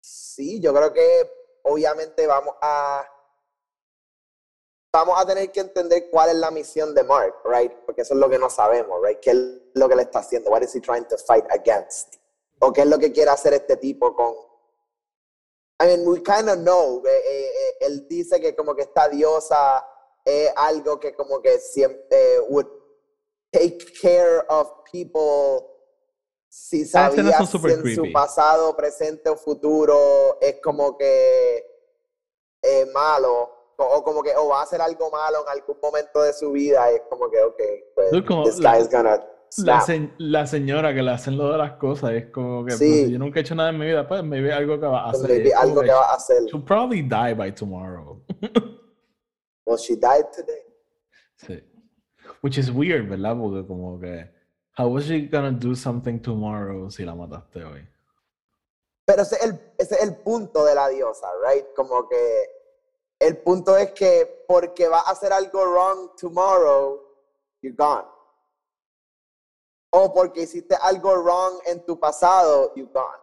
sí, 0.00 0.60
yo 0.60 0.72
creo 0.74 0.92
que 0.92 1.30
obviamente 1.62 2.26
vamos 2.26 2.54
a 2.60 3.06
vamos 4.92 5.20
a 5.20 5.26
tener 5.26 5.50
que 5.50 5.60
entender 5.60 6.08
cuál 6.08 6.30
es 6.30 6.36
la 6.36 6.52
misión 6.52 6.94
de 6.94 7.02
Mark, 7.02 7.34
right? 7.44 7.72
Porque 7.84 8.02
eso 8.02 8.14
es 8.14 8.20
lo 8.20 8.30
que 8.30 8.38
no 8.38 8.48
sabemos, 8.48 9.00
right? 9.02 9.18
¿Qué 9.18 9.30
es 9.30 9.36
lo 9.74 9.88
que 9.88 9.96
le 9.96 10.02
está 10.02 10.20
haciendo? 10.20 10.50
What 10.50 10.62
is 10.62 10.74
he 10.74 10.80
trying 10.80 11.04
to 11.06 11.18
fight 11.18 11.44
against? 11.50 12.14
¿O 12.60 12.72
qué 12.72 12.82
es 12.82 12.86
lo 12.86 12.98
que 12.98 13.10
quiere 13.10 13.30
hacer 13.30 13.54
este 13.54 13.76
tipo 13.76 14.14
con... 14.14 14.34
I 15.82 15.86
mean, 15.86 16.06
we 16.06 16.22
kind 16.22 16.48
of 16.48 16.58
know. 16.58 17.02
Eh, 17.04 17.10
eh, 17.10 17.46
eh, 17.46 17.76
él 17.80 18.06
dice 18.08 18.40
que 18.40 18.54
como 18.54 18.76
que 18.76 18.82
esta 18.82 19.08
diosa 19.08 19.84
es 20.24 20.52
algo 20.54 21.00
que 21.00 21.12
como 21.12 21.42
que 21.42 21.58
siempre 21.58 22.38
would 22.48 22.68
take 23.54 23.78
care 24.00 24.44
of 24.48 24.68
people 24.90 25.70
si 26.48 26.82
ah, 26.82 27.10
sabía 27.10 27.46
si 27.46 27.56
en 27.68 27.94
su 27.94 28.12
pasado, 28.12 28.76
presente 28.76 29.28
o 29.28 29.36
futuro 29.36 30.38
es 30.40 30.60
como 30.62 30.96
que 30.96 31.64
malo 32.92 33.50
o 33.76 34.02
como 34.04 34.22
que 34.22 34.30
o 34.36 34.48
va 34.48 34.60
a 34.60 34.62
hacer 34.62 34.80
algo 34.80 35.10
malo 35.10 35.38
en 35.42 35.48
algún 35.48 35.76
momento 35.82 36.22
de 36.22 36.32
su 36.32 36.52
vida 36.52 36.90
es 36.90 37.02
como 37.10 37.28
que 37.28 37.42
ok 37.42 37.62
pues 37.94 38.10
this 38.44 38.60
guy 38.60 38.80
is 38.80 38.88
gonna 38.88 39.20
la, 39.58 39.84
la, 40.18 40.46
señora 40.46 40.94
que 40.94 41.02
le 41.02 41.10
hacen 41.12 41.36
lo 41.36 41.52
de 41.52 41.58
las 41.58 41.72
cosas 41.72 42.12
es 42.12 42.26
como 42.30 42.64
que 42.64 42.76
pues, 42.76 43.10
yo 43.10 43.18
nunca 43.18 43.38
he 43.38 43.42
hecho 43.42 43.54
nada 43.54 43.70
en 43.70 43.78
mi 43.78 43.86
vida 43.86 44.06
pues 44.06 44.22
me 44.24 44.40
ve 44.40 44.52
algo 44.52 44.80
que 44.80 44.86
va 44.86 45.08
a 45.08 45.12
pues, 45.12 45.24
hacer 45.24 45.54
algo 45.54 45.80
que, 45.82 45.90
va 45.90 46.10
a 46.10 46.14
hacer. 46.14 46.42
she'll 46.46 46.64
probably 46.64 47.02
die 47.02 47.34
by 47.34 47.52
tomorrow. 47.52 48.20
Well 49.66 49.78
she 49.78 49.96
died 49.96 50.26
today 50.34 50.62
sí 51.36 51.73
which 52.44 52.58
is 52.58 52.70
weird 52.70 53.08
verdad 53.08 53.36
porque 53.36 53.66
como 53.66 53.98
que 53.98 54.28
how 54.76 54.88
was 54.88 55.06
she 55.06 55.26
gonna 55.26 55.50
do 55.50 55.74
something 55.74 56.18
tomorrow 56.20 56.90
si 56.90 57.04
la 57.04 57.14
mataste 57.14 57.64
hoy 57.64 57.88
pero 59.06 59.22
ese 59.22 59.36
es 59.36 59.44
el, 59.44 59.52
ese 59.78 59.94
es 59.94 60.02
el 60.02 60.16
punto 60.16 60.64
de 60.64 60.74
la 60.74 60.88
diosa 60.88 61.28
right 61.42 61.66
como 61.74 62.06
que 62.08 62.16
el 63.24 63.38
punto 63.38 63.76
es 63.76 63.92
que 63.92 64.44
porque 64.46 64.88
va 64.88 65.00
a 65.00 65.10
hacer 65.10 65.32
algo 65.32 65.64
wrong 65.64 66.14
tomorrow, 66.16 67.00
you're 67.62 67.76
gone. 67.76 68.06
O 69.90 70.12
porque 70.12 70.42
hiciste 70.42 70.74
algo 70.74 71.22
wrong 71.22 71.54
en 71.66 71.84
tu 71.86 71.98
pasado, 71.98 72.72
you're 72.74 72.92
gone. 72.92 73.22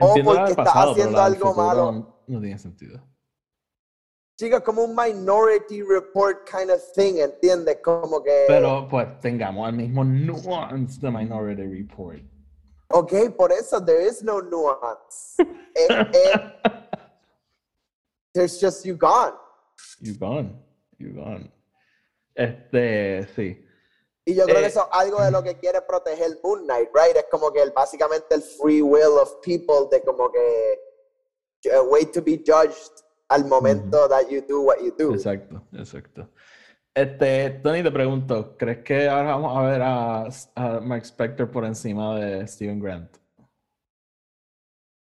o 0.00 0.14
porque 0.24 0.50
estás 0.50 0.74
haciendo 0.74 1.20
algo 1.20 1.54
malo. 1.54 2.22
No, 2.26 2.40
tiene 2.40 2.58
sentido. 2.58 3.02
Chicos, 4.40 4.62
como 4.62 4.84
un 4.84 4.96
minority 4.96 5.82
report 5.82 6.48
kind 6.48 6.70
of 6.70 6.80
thing, 6.94 7.18
¿entiendes? 7.18 7.76
Como 7.82 8.22
que. 8.22 8.46
Pero 8.48 8.88
pues 8.88 9.06
tengamos 9.20 9.68
el 9.68 9.74
mismo 9.74 10.02
nuance 10.02 10.98
de 10.98 11.10
minority 11.10 11.66
report. 11.66 12.22
Ok, 12.88 13.36
por 13.36 13.52
eso 13.52 13.84
there 13.84 14.02
is 14.02 14.22
no 14.22 14.40
nuance. 14.40 15.36
there's 18.32 18.58
just 18.58 18.86
you 18.86 18.96
gone. 18.96 19.34
You 20.00 20.14
gone. 20.14 20.56
You 20.96 21.12
gone. 21.12 21.52
Este, 22.34 23.28
sí. 23.36 23.62
Y 24.24 24.34
yo 24.34 24.44
creo 24.44 24.56
que 24.56 24.64
eh, 24.64 24.68
eso 24.68 24.88
es 24.90 24.98
algo 24.98 25.22
de 25.22 25.32
lo 25.32 25.42
que 25.42 25.58
quiere 25.58 25.82
proteger 25.82 26.38
Moon 26.42 26.64
Knight, 26.64 26.88
right? 26.94 27.14
Es 27.14 27.26
como 27.30 27.52
que 27.52 27.60
el, 27.60 27.72
básicamente 27.72 28.36
el 28.36 28.40
free 28.42 28.80
will 28.80 29.18
of 29.20 29.42
people, 29.42 29.86
de 29.90 30.02
como 30.02 30.32
que 30.32 30.80
a 31.70 31.82
way 31.82 32.06
to 32.06 32.22
be 32.22 32.38
judged 32.38 33.04
al 33.30 33.46
momento 33.46 34.08
that 34.08 34.28
you 34.28 34.42
do 34.42 34.60
what 34.62 34.78
you 34.80 34.92
do. 34.96 35.14
Exacto, 35.14 35.62
exacto. 35.72 36.28
Este, 36.94 37.60
Tony, 37.62 37.82
te 37.82 37.90
pregunto, 37.92 38.56
¿crees 38.58 38.82
que 38.82 39.08
ahora 39.08 39.36
vamos 39.36 39.56
a 39.56 39.62
ver 39.62 39.82
a, 39.82 40.24
a 40.56 40.80
Mark 40.80 41.04
Spector 41.04 41.50
por 41.50 41.64
encima 41.64 42.18
de 42.18 42.46
Steven 42.46 42.80
Grant? 42.80 43.16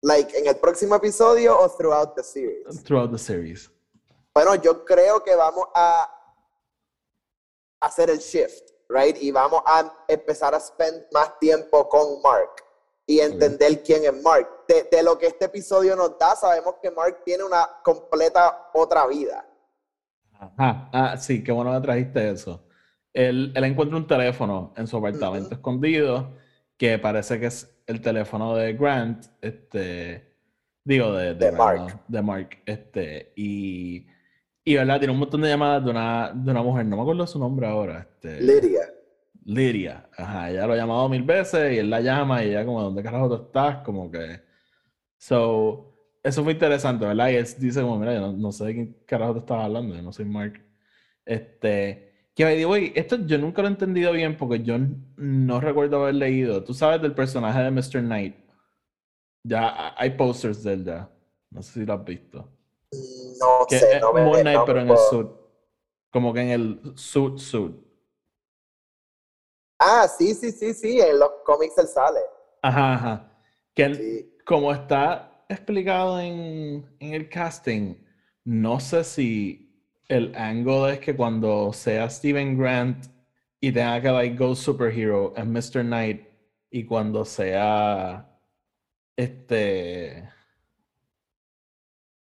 Like, 0.02 0.36
en 0.36 0.48
el 0.48 0.56
próximo 0.58 0.96
episodio 0.96 1.58
o 1.60 1.70
throughout 1.70 2.16
the 2.16 2.24
series? 2.24 2.84
Throughout 2.84 3.12
the 3.12 3.18
series. 3.18 3.72
Bueno, 4.34 4.56
yo 4.56 4.84
creo 4.84 5.24
que 5.24 5.36
vamos 5.36 5.68
a 5.76 6.10
hacer 7.82 8.10
el 8.10 8.20
shift, 8.20 8.72
right? 8.90 9.16
Y 9.22 9.32
vamos 9.32 9.62
a 9.66 10.06
empezar 10.08 10.56
a 10.56 10.60
spend 10.60 11.06
más 11.12 11.38
tiempo 11.40 11.88
con 11.88 12.22
Mark 12.24 12.67
y 13.10 13.22
entender 13.22 13.82
quién 13.82 14.04
es 14.04 14.22
Mark. 14.22 14.48
De, 14.68 15.02
lo 15.02 15.18
que 15.18 15.28
este 15.28 15.46
episodio 15.46 15.96
nos 15.96 16.20
da, 16.20 16.36
sabemos 16.36 16.76
que 16.82 16.92
Mark 16.92 17.22
tiene 17.24 17.46
una 17.46 17.66
completa 17.82 18.70
otra 18.74 19.08
vida. 19.08 19.48
Ajá, 20.34 20.90
ah, 20.92 21.18
sí, 21.18 21.42
qué 21.42 21.54
bueno 21.54 21.74
que 21.74 21.82
trajiste 21.82 22.30
eso. 22.30 22.62
Él, 23.14 23.54
él 23.56 23.64
encuentra 23.64 23.98
un 23.98 24.06
teléfono 24.06 24.74
en 24.76 24.86
su 24.86 24.98
apartamento 24.98 25.56
escondido 25.56 26.36
que 26.78 27.00
parece 27.00 27.40
que 27.40 27.48
es 27.48 27.82
el 27.88 28.02
teléfono 28.02 28.56
de 28.56 28.74
Grant, 28.74 29.26
este, 29.42 30.36
digo, 30.84 31.14
de, 31.14 31.34
De 31.34 31.52
Mark. 31.52 32.02
de 32.08 32.22
Mark, 32.22 32.50
este, 32.66 33.32
y, 33.36 34.06
y, 34.66 34.76
¿verdad? 34.76 35.00
Tiene 35.00 35.14
un 35.14 35.20
montón 35.20 35.42
de 35.42 35.50
llamadas 35.50 35.84
de 35.84 35.92
una, 35.92 36.32
de 36.36 36.52
una 36.52 36.62
mujer, 36.62 36.86
no 36.86 36.98
me 36.98 37.02
acuerdo 37.02 37.26
su 37.26 37.40
nombre 37.40 37.66
ahora, 37.66 38.02
este, 38.02 38.42
Lydia. 38.42 38.82
Lidia, 39.48 40.10
ajá, 40.18 40.52
ella 40.52 40.68
lo 40.68 40.74
ha 40.74 40.76
llamado 40.76 41.08
mil 41.08 41.24
veces 41.24 41.74
y 41.74 41.78
él 41.78 41.90
la 41.90 42.02
llama 42.02 42.44
y 42.44 42.50
ella 42.50 42.66
como, 42.66 42.82
¿dónde 42.82 43.02
carajo 43.02 43.30
tú 43.30 43.46
estás? 43.46 43.78
Como 43.78 44.12
que, 44.12 44.42
so, 45.18 45.96
eso 46.22 46.44
fue 46.44 46.52
interesante, 46.52 47.06
¿verdad? 47.06 47.30
Y 47.30 47.36
él 47.36 47.48
dice 47.58 47.82
como, 47.82 47.98
mira, 47.98 48.14
yo 48.14 48.20
no, 48.20 48.34
no 48.34 48.52
sé 48.52 48.66
de 48.66 48.74
quién 48.74 48.98
carajo 49.06 49.34
te 49.34 49.40
estás 49.40 49.64
hablando, 49.64 49.96
yo 49.96 50.02
no 50.02 50.12
soy 50.12 50.26
Mark. 50.26 50.62
Este, 51.26 52.30
que 52.36 52.44
by 52.44 52.58
the 52.58 52.66
way, 52.66 52.92
esto 52.94 53.26
yo 53.26 53.38
nunca 53.38 53.62
lo 53.62 53.70
he 53.70 53.72
entendido 53.72 54.12
bien 54.12 54.36
porque 54.36 54.62
yo 54.62 54.76
no 55.16 55.62
recuerdo 55.62 56.04
haber 56.04 56.16
leído. 56.16 56.62
Tú 56.64 56.74
sabes 56.74 57.02
del 57.02 57.16
personaje 57.16 57.62
de 57.62 57.72
Mr. 57.72 58.02
Knight. 58.02 58.36
Ya 59.44 59.96
hay 59.98 60.10
posters 60.12 60.62
de 60.62 60.74
él 60.74 60.84
ya. 60.84 61.10
No 61.50 61.62
sé 61.62 61.80
si 61.80 61.86
lo 61.86 61.94
has 61.94 62.04
visto. 62.04 62.52
No 63.40 63.66
Que 63.70 63.80
sé, 63.80 63.96
es 63.96 64.02
no 64.02 64.12
me 64.12 64.26
Moon 64.26 64.42
Knight, 64.42 64.56
no 64.56 64.62
me 64.62 64.66
pero 64.68 64.82
en 64.82 64.90
el 64.90 64.98
suit. 65.10 65.28
Como 66.12 66.34
que 66.34 66.42
en 66.42 66.50
el 66.50 66.82
suit 66.96 67.38
suit. 67.38 67.87
Ah, 69.80 70.08
sí, 70.08 70.34
sí, 70.34 70.52
sí, 70.52 70.74
sí, 70.74 71.00
en 71.00 71.20
los 71.20 71.30
cómics 71.46 71.78
él 71.78 71.88
sale. 71.88 72.20
Ajá, 72.62 72.94
ajá. 72.96 73.32
Que 73.76 73.84
él- 73.84 73.96
Sí. 73.96 74.38
como 74.46 74.72
está 74.74 75.46
explicado 75.50 76.20
en, 76.20 76.86
en 77.00 77.14
el 77.14 77.30
casting, 77.30 77.96
no 78.44 78.80
sé 78.80 79.04
si 79.04 79.64
el 80.08 80.34
ángulo 80.36 80.90
es 80.90 81.00
que 81.00 81.16
cuando 81.16 81.72
sea 81.74 82.10
Steven 82.10 82.58
Grant 82.58 83.06
y 83.60 83.72
tenga 83.72 84.02
que 84.02 84.10
like 84.12 84.38
go 84.38 84.56
superhero 84.56 85.34
es 85.36 85.46
Mr. 85.46 85.84
Knight 85.84 86.28
y 86.72 86.86
cuando 86.86 87.26
sea 87.26 88.30
este 89.16 90.30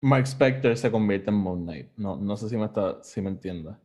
Mark 0.01 0.25
Spector 0.27 0.75
se 0.77 0.91
convierte 0.91 1.29
en 1.29 1.35
Moon 1.37 1.63
Knight. 1.63 1.91
No, 1.97 2.15
no 2.17 2.35
sé 2.37 2.49
si 2.49 2.57
me 2.57 2.65
está, 2.65 3.03
si 3.03 3.21
me 3.21 3.29
entiendes. 3.29 3.75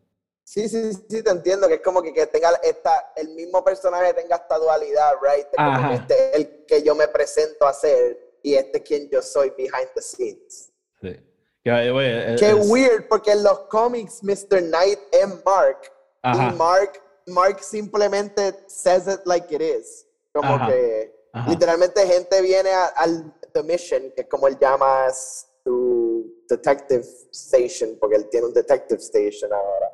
Sí, 0.48 0.68
sí, 0.68 0.92
sí, 1.10 1.22
te 1.24 1.30
entiendo, 1.30 1.66
que 1.66 1.74
es 1.74 1.80
como 1.80 2.00
que, 2.00 2.12
que 2.14 2.24
tenga 2.28 2.50
esta, 2.62 3.12
el 3.16 3.30
mismo 3.30 3.64
personaje 3.64 4.14
tenga 4.14 4.36
esta 4.36 4.58
dualidad, 4.58 5.14
right? 5.20 5.48
Como 5.56 5.88
que 5.88 5.94
este 5.96 6.28
es 6.30 6.34
el 6.36 6.64
que 6.66 6.82
yo 6.84 6.94
me 6.94 7.08
presento 7.08 7.66
a 7.66 7.72
ser 7.72 8.38
y 8.44 8.54
este 8.54 8.78
es 8.78 8.84
quien 8.84 9.10
yo 9.10 9.20
soy 9.22 9.50
behind 9.58 9.88
the 9.96 10.00
scenes. 10.02 10.70
Sí. 11.00 11.16
Que, 11.64 11.70
by 11.72 11.84
the 11.86 11.92
way, 11.92 12.34
es- 12.34 12.40
Qué 12.40 12.50
es- 12.50 12.70
weird, 12.70 13.08
porque 13.08 13.32
en 13.32 13.42
los 13.42 13.58
cómics 13.62 14.22
Mr. 14.22 14.62
Knight 14.62 15.00
es 15.10 15.26
Mark 15.44 15.90
Ajá. 16.22 16.52
y 16.52 16.56
Mark, 16.56 16.92
Mark 17.26 17.60
simplemente 17.60 18.54
says 18.68 19.08
it 19.08 19.22
like 19.26 19.52
it 19.52 19.60
is. 19.60 20.06
Como 20.32 20.54
Ajá. 20.54 20.68
que 20.68 21.12
Ajá. 21.32 21.50
literalmente 21.50 22.06
gente 22.06 22.40
viene 22.40 22.70
a- 22.70 22.86
al 22.86 23.34
The 23.52 23.64
Mission, 23.64 24.12
que 24.14 24.20
es 24.22 24.28
como 24.28 24.46
él 24.46 24.56
llama 24.60 25.08
su 25.12 26.44
detective 26.48 27.04
station, 27.32 27.96
porque 27.98 28.14
él 28.14 28.28
tiene 28.28 28.46
un 28.46 28.54
detective 28.54 29.00
station 29.00 29.52
ahora. 29.52 29.90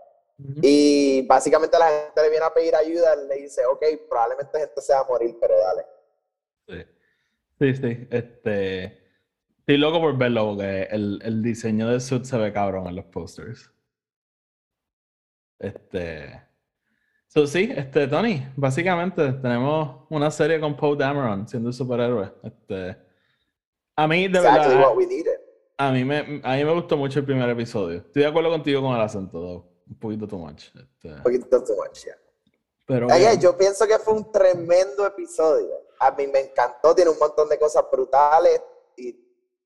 Y 0.63 1.27
básicamente 1.27 1.79
la 1.79 1.89
gente 1.89 2.23
le 2.23 2.31
viene 2.31 2.45
a 2.45 2.53
pedir 2.55 2.75
ayuda, 2.75 3.15
él 3.15 3.29
le 3.29 3.37
dice, 3.37 3.63
ok, 3.67 3.85
probablemente 4.09 4.59
gente 4.59 4.81
se 4.81 4.93
va 4.93 5.01
a 5.01 5.05
morir, 5.05 5.37
pero 5.41 5.55
dale. 5.59 5.83
Sí, 6.69 6.85
sí, 7.59 7.75
sí. 7.75 8.09
Este, 8.11 8.85
estoy 9.59 9.77
loco 9.79 10.01
por 10.01 10.17
verlo 10.17 10.49
porque 10.51 10.89
el, 10.91 11.21
el 11.23 11.43
diseño 11.43 11.89
del 11.89 12.01
suit 12.01 12.25
se 12.25 12.37
ve 12.39 12.53
cabrón 12.53 12.87
en 12.87 12.97
los 12.97 13.05
posters. 13.07 13.71
Este. 15.59 16.43
So, 17.29 17.47
sí, 17.47 17.73
este, 17.75 18.09
Tony, 18.09 18.47
básicamente 18.57 19.33
tenemos 19.35 20.07
una 20.11 20.31
serie 20.31 20.61
con 20.61 20.77
Poe 20.77 20.97
Dameron 20.97 21.49
siendo 21.49 21.71
el 21.71 21.75
superhéroe. 21.75 22.31
Este, 22.43 22.97
a 23.97 24.07
mí, 24.09 24.29
de 24.29 24.39
Exactly 24.39 24.75
verdad, 24.75 24.81
what 24.83 24.97
we 24.97 25.07
needed. 25.07 25.39
a 25.79 25.91
mí, 25.93 26.05
me, 26.05 26.19
a 26.43 26.57
mí 26.57 26.65
me 26.65 26.73
gustó 26.75 26.97
mucho 26.97 27.21
el 27.21 27.25
primer 27.25 27.49
episodio. 27.49 27.99
Estoy 27.99 28.23
de 28.23 28.29
acuerdo 28.29 28.51
contigo 28.51 28.83
con 28.83 28.95
el 28.95 29.01
acento, 29.01 29.41
though. 29.41 29.72
Un 29.93 29.99
poquito 29.99 30.27
too 30.27 30.39
much. 30.39 30.65
Este, 30.75 31.09
Un 31.13 31.23
poquito 31.23 31.63
too 31.63 31.77
much, 31.77 32.05
yeah. 32.05 32.17
pero 32.87 33.07
Oye, 33.09 33.19
bien. 33.29 33.41
yo 33.41 33.57
pienso 33.57 33.87
que 33.87 33.99
fue 33.99 34.15
un 34.15 34.33
tremendo 34.33 35.07
episodio. 35.07 35.75
A 36.01 36.11
mí 36.13 36.27
me 36.27 36.41
encantó, 36.41 36.95
tiene 36.95 37.11
un 37.11 37.19
montón 37.19 37.49
de 37.49 37.59
cosas 37.59 37.85
brutales 37.93 38.61
y 38.97 39.09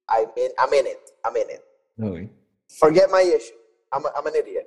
I 0.09 0.27
mean, 0.37 0.53
I'm 0.59 0.73
in 0.75 0.87
it, 0.87 0.99
I'm 1.25 1.37
in 1.37 1.51
it. 1.51 1.63
Ok. 2.03 2.31
Forget 2.69 3.09
my 3.11 3.23
issue. 3.23 3.55
I'm, 3.93 4.05
a- 4.05 4.13
I'm 4.17 4.27
an 4.27 4.35
idiot, 4.35 4.67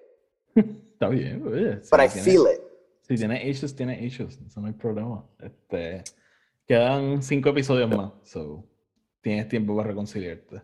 Está 0.94 1.10
bien, 1.10 1.46
oye. 1.46 1.76
but 1.76 1.84
si 1.84 1.96
I 1.96 2.08
tiene- 2.10 2.24
feel 2.24 2.48
it. 2.54 2.62
Si 3.02 3.16
tiene 3.18 3.48
issues, 3.50 3.76
tiene 3.76 4.04
issues. 4.06 4.40
Eso 4.48 4.62
no 4.62 4.68
hay 4.68 4.74
problema. 4.74 5.28
Este, 5.40 6.04
quedan 6.66 7.22
cinco 7.24 7.50
episodios 7.50 7.90
más. 7.90 8.12
So, 8.24 8.64
tienes 9.22 9.48
tiempo 9.50 9.76
para 9.76 9.90
reconciliarte. 9.90 10.62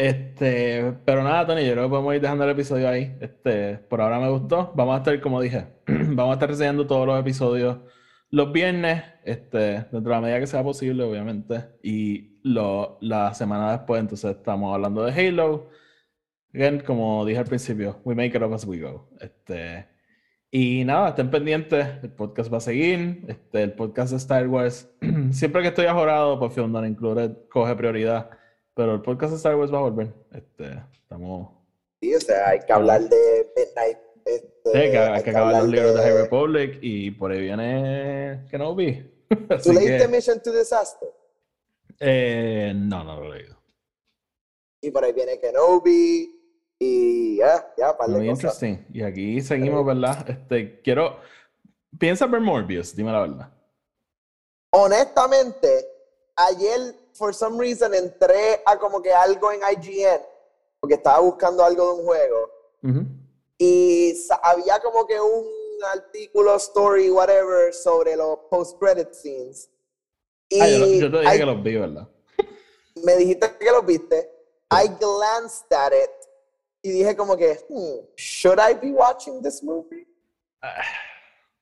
Este, 0.00 0.94
pero 1.04 1.22
nada, 1.22 1.46
Tony, 1.46 1.66
yo 1.66 1.72
creo 1.72 1.84
que 1.84 1.90
podemos 1.90 2.14
ir 2.14 2.22
dejando 2.22 2.44
el 2.44 2.50
episodio 2.50 2.88
ahí. 2.88 3.14
Este, 3.20 3.76
por 3.76 4.00
ahora 4.00 4.18
me 4.18 4.30
gustó. 4.30 4.72
Vamos 4.74 4.94
a 4.94 4.98
estar, 4.98 5.20
como 5.20 5.42
dije, 5.42 5.66
vamos 5.86 6.30
a 6.30 6.32
estar 6.32 6.48
reseñando 6.48 6.86
todos 6.86 7.06
los 7.06 7.20
episodios 7.20 7.76
los 8.30 8.50
viernes, 8.50 9.04
este, 9.24 9.58
dentro 9.58 10.00
de 10.00 10.08
la 10.08 10.20
medida 10.22 10.40
que 10.40 10.46
sea 10.46 10.62
posible, 10.62 11.04
obviamente. 11.04 11.66
Y 11.82 12.40
lo, 12.42 12.96
la 13.02 13.34
semana 13.34 13.72
después, 13.72 14.00
entonces 14.00 14.36
estamos 14.36 14.72
hablando 14.74 15.04
de 15.04 15.12
Halo. 15.12 15.68
Again, 16.54 16.80
como 16.80 17.26
dije 17.26 17.40
al 17.40 17.44
principio, 17.44 18.00
we 18.02 18.14
make 18.14 18.34
it 18.34 18.42
up 18.42 18.54
as 18.54 18.64
we 18.64 18.78
go. 18.78 19.10
Este, 19.20 19.86
y 20.50 20.82
nada, 20.86 21.10
estén 21.10 21.30
pendientes, 21.30 21.86
el 22.02 22.10
podcast 22.12 22.50
va 22.50 22.56
a 22.56 22.60
seguir, 22.60 23.22
este, 23.28 23.64
el 23.64 23.74
podcast 23.74 24.12
de 24.12 24.16
Star 24.16 24.48
Wars, 24.48 24.90
siempre 25.30 25.60
que 25.60 25.68
estoy 25.68 25.84
ajorado, 25.84 26.38
pues 26.38 26.54
Film 26.54 26.72
Not 26.72 26.86
Included 26.86 27.36
coge 27.50 27.76
prioridad, 27.76 28.39
pero 28.74 28.94
el 28.94 29.02
podcast 29.02 29.32
de 29.32 29.36
Star 29.36 29.56
Wars 29.56 29.72
va 29.72 29.78
a 29.78 29.82
volver. 29.82 30.12
Este, 30.32 30.82
estamos... 30.92 31.50
Sí, 32.00 32.14
o 32.14 32.20
sea, 32.20 32.48
hay 32.48 32.60
que 32.60 32.72
hablar 32.72 33.02
de 33.02 33.52
Midnight. 33.56 33.98
Este, 34.24 34.50
Sí, 34.64 34.72
que, 34.72 34.98
hay 34.98 35.22
que 35.22 35.30
acabar 35.30 35.62
los 35.62 35.68
libros 35.68 35.94
de 35.94 36.02
High 36.02 36.22
Republic 36.22 36.78
y 36.82 37.10
por 37.10 37.32
ahí 37.32 37.40
viene 37.40 38.44
Kenobi. 38.50 39.10
¿Tú 39.62 39.72
leíste 39.72 40.08
Mission 40.08 40.40
to 40.42 40.52
Disaster? 40.52 41.08
eh, 41.98 42.72
no, 42.74 43.04
no 43.04 43.20
lo 43.20 43.34
he 43.34 43.38
leído. 43.38 43.56
Y 44.80 44.90
por 44.90 45.04
ahí 45.04 45.12
viene 45.12 45.38
Kenobi 45.38 46.40
y 46.78 47.36
ya, 47.36 47.72
ya, 47.76 47.96
par 47.96 48.08
de 48.08 48.18
Muy 48.18 48.28
interesting. 48.30 48.86
Y 48.92 49.02
aquí 49.02 49.40
seguimos, 49.40 49.84
¿verdad? 49.84 50.28
Este, 50.28 50.80
quiero... 50.80 51.18
Piensa 51.98 52.26
ver 52.26 52.40
Morbius, 52.40 52.94
dime 52.94 53.12
la 53.12 53.20
verdad. 53.20 53.52
Honestamente, 54.70 55.89
ayer, 56.46 56.94
for 57.12 57.34
some 57.34 57.58
reason, 57.58 57.92
entré 57.94 58.60
a 58.64 58.76
como 58.78 59.00
que 59.02 59.12
algo 59.12 59.50
en 59.52 59.60
IGN, 59.62 60.20
porque 60.80 60.94
estaba 60.94 61.20
buscando 61.20 61.64
algo 61.64 61.86
de 61.86 62.00
un 62.00 62.04
juego, 62.06 62.50
Ujú. 62.82 63.06
y 63.58 64.14
sa- 64.14 64.40
había 64.42 64.78
como 64.80 65.06
que 65.06 65.20
un 65.20 65.44
artículo, 65.92 66.56
story, 66.56 67.10
whatever, 67.10 67.72
sobre 67.74 68.16
los 68.16 68.38
post-credit 68.50 69.12
scenes. 69.12 69.70
Y 70.48 70.60
Ah, 70.60 70.68
yo, 70.68 70.86
yo 70.86 71.10
te 71.10 71.20
dije 71.20 71.34
I- 71.34 71.38
que 71.38 71.46
los 71.46 71.62
vi, 71.62 71.76
¿verdad? 71.76 72.08
me 72.96 73.16
dijiste 73.16 73.56
que 73.58 73.70
los 73.70 73.84
viste. 73.86 74.30
I 74.72 74.88
glanced 74.88 75.72
at 75.72 75.92
it 75.92 76.10
y 76.82 76.90
dije 76.90 77.16
como 77.16 77.36
que, 77.36 77.58
hmm, 77.68 78.06
should 78.16 78.58
I 78.58 78.74
be 78.74 78.92
watching 78.92 79.42
this 79.42 79.62
movie? 79.62 80.06
Ah, 80.62 80.82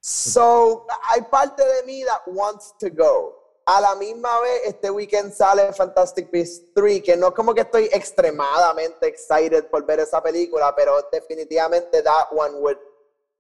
So, 0.01 0.87
hay 1.03 1.21
parte 1.23 1.63
de 1.65 1.83
mí 1.85 2.05
that 2.05 2.23
wants 2.29 2.73
to 2.79 2.89
go. 2.91 3.35
A 3.71 3.83
la 3.83 3.95
misma 3.97 4.41
vez, 4.41 4.63
este 4.65 4.91
weekend 4.91 5.31
sale 5.31 5.75
Fantastic 5.75 6.31
Beasts 6.31 6.73
3, 6.75 7.03
que 7.03 7.19
no 7.19 7.29
es 7.29 7.35
como 7.35 7.53
que 7.53 7.61
estoy 7.61 7.85
extremadamente 7.93 9.07
excited 9.07 9.67
por 9.69 9.85
ver 9.85 10.01
esa 10.01 10.23
película, 10.23 10.75
pero 10.75 10.95
definitivamente 11.13 12.03
that 12.03 12.29
one 12.33 12.55
would 12.61 12.79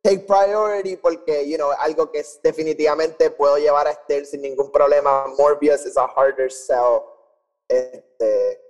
take 0.02 0.26
priority 0.26 0.96
porque, 0.96 1.48
you 1.48 1.56
know, 1.56 1.70
algo 1.78 2.10
que 2.10 2.22
definitivamente 2.42 3.30
puedo 3.30 3.56
llevar 3.56 3.86
a 3.86 3.92
Esther 3.92 4.26
sin 4.26 4.42
ningún 4.42 4.70
problema. 4.70 5.24
Morbius 5.38 5.86
is 5.86 5.96
a 5.96 6.04
harder 6.04 6.52
sell. 6.52 7.00
Este, 7.66 8.60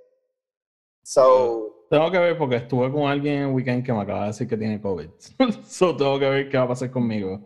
so, 1.02 1.86
Tengo 1.90 2.08
que 2.12 2.18
ver 2.20 2.38
porque 2.38 2.54
estuve 2.54 2.92
con 2.92 3.02
alguien 3.08 3.34
en 3.34 3.48
el 3.48 3.54
weekend 3.56 3.84
que 3.84 3.92
me 3.92 4.02
acaba 4.02 4.20
de 4.20 4.26
decir 4.28 4.46
que 4.46 4.56
tiene 4.56 4.80
COVID. 4.80 5.08
so 5.66 5.96
tengo 5.96 6.20
que 6.20 6.30
ver 6.30 6.48
qué 6.48 6.56
va 6.56 6.64
a 6.64 6.68
pasar 6.68 6.92
conmigo. 6.92 7.40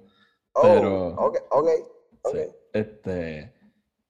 oh, 0.52 0.62
Pero- 0.62 1.08
ok, 1.14 1.38
ok, 1.48 1.68
ok. 2.24 2.34
Sí. 2.34 2.56
Este, 2.74 3.61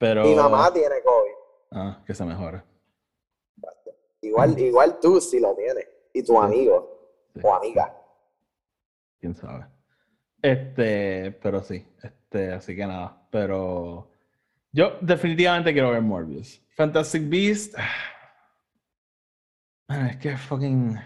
pero... 0.03 0.25
Mi 0.25 0.35
mamá 0.35 0.73
tiene 0.73 0.97
COVID. 1.01 1.33
Ah, 1.71 2.03
que 2.05 2.13
se 2.13 2.25
mejore. 2.25 2.61
Igual, 4.21 4.59
igual 4.59 4.99
tú 4.99 5.21
sí 5.21 5.39
lo 5.39 5.55
tienes. 5.55 5.87
Y 6.13 6.25
tu 6.25 6.41
amigo 6.41 7.31
Sí, 7.33 7.41
o 7.45 7.55
amiga. 7.55 7.97
Quién 9.21 9.37
sabe. 9.37 9.65
Este, 10.43 11.31
pero 11.41 11.63
sí. 11.63 11.87
Este, 12.03 12.53
así 12.53 12.75
que 12.75 12.85
nada. 12.85 13.29
Pero 13.31 14.11
yo 14.73 14.99
definitivamente 15.01 15.73
quiero 15.73 15.93
ver 15.93 16.03
Morbius. 16.03 16.61
Fantastic 16.77 17.29
Beast. 17.29 17.77
Ah, 19.87 20.09
Es 20.11 20.17
que 20.17 20.37
fucking. 20.37 20.99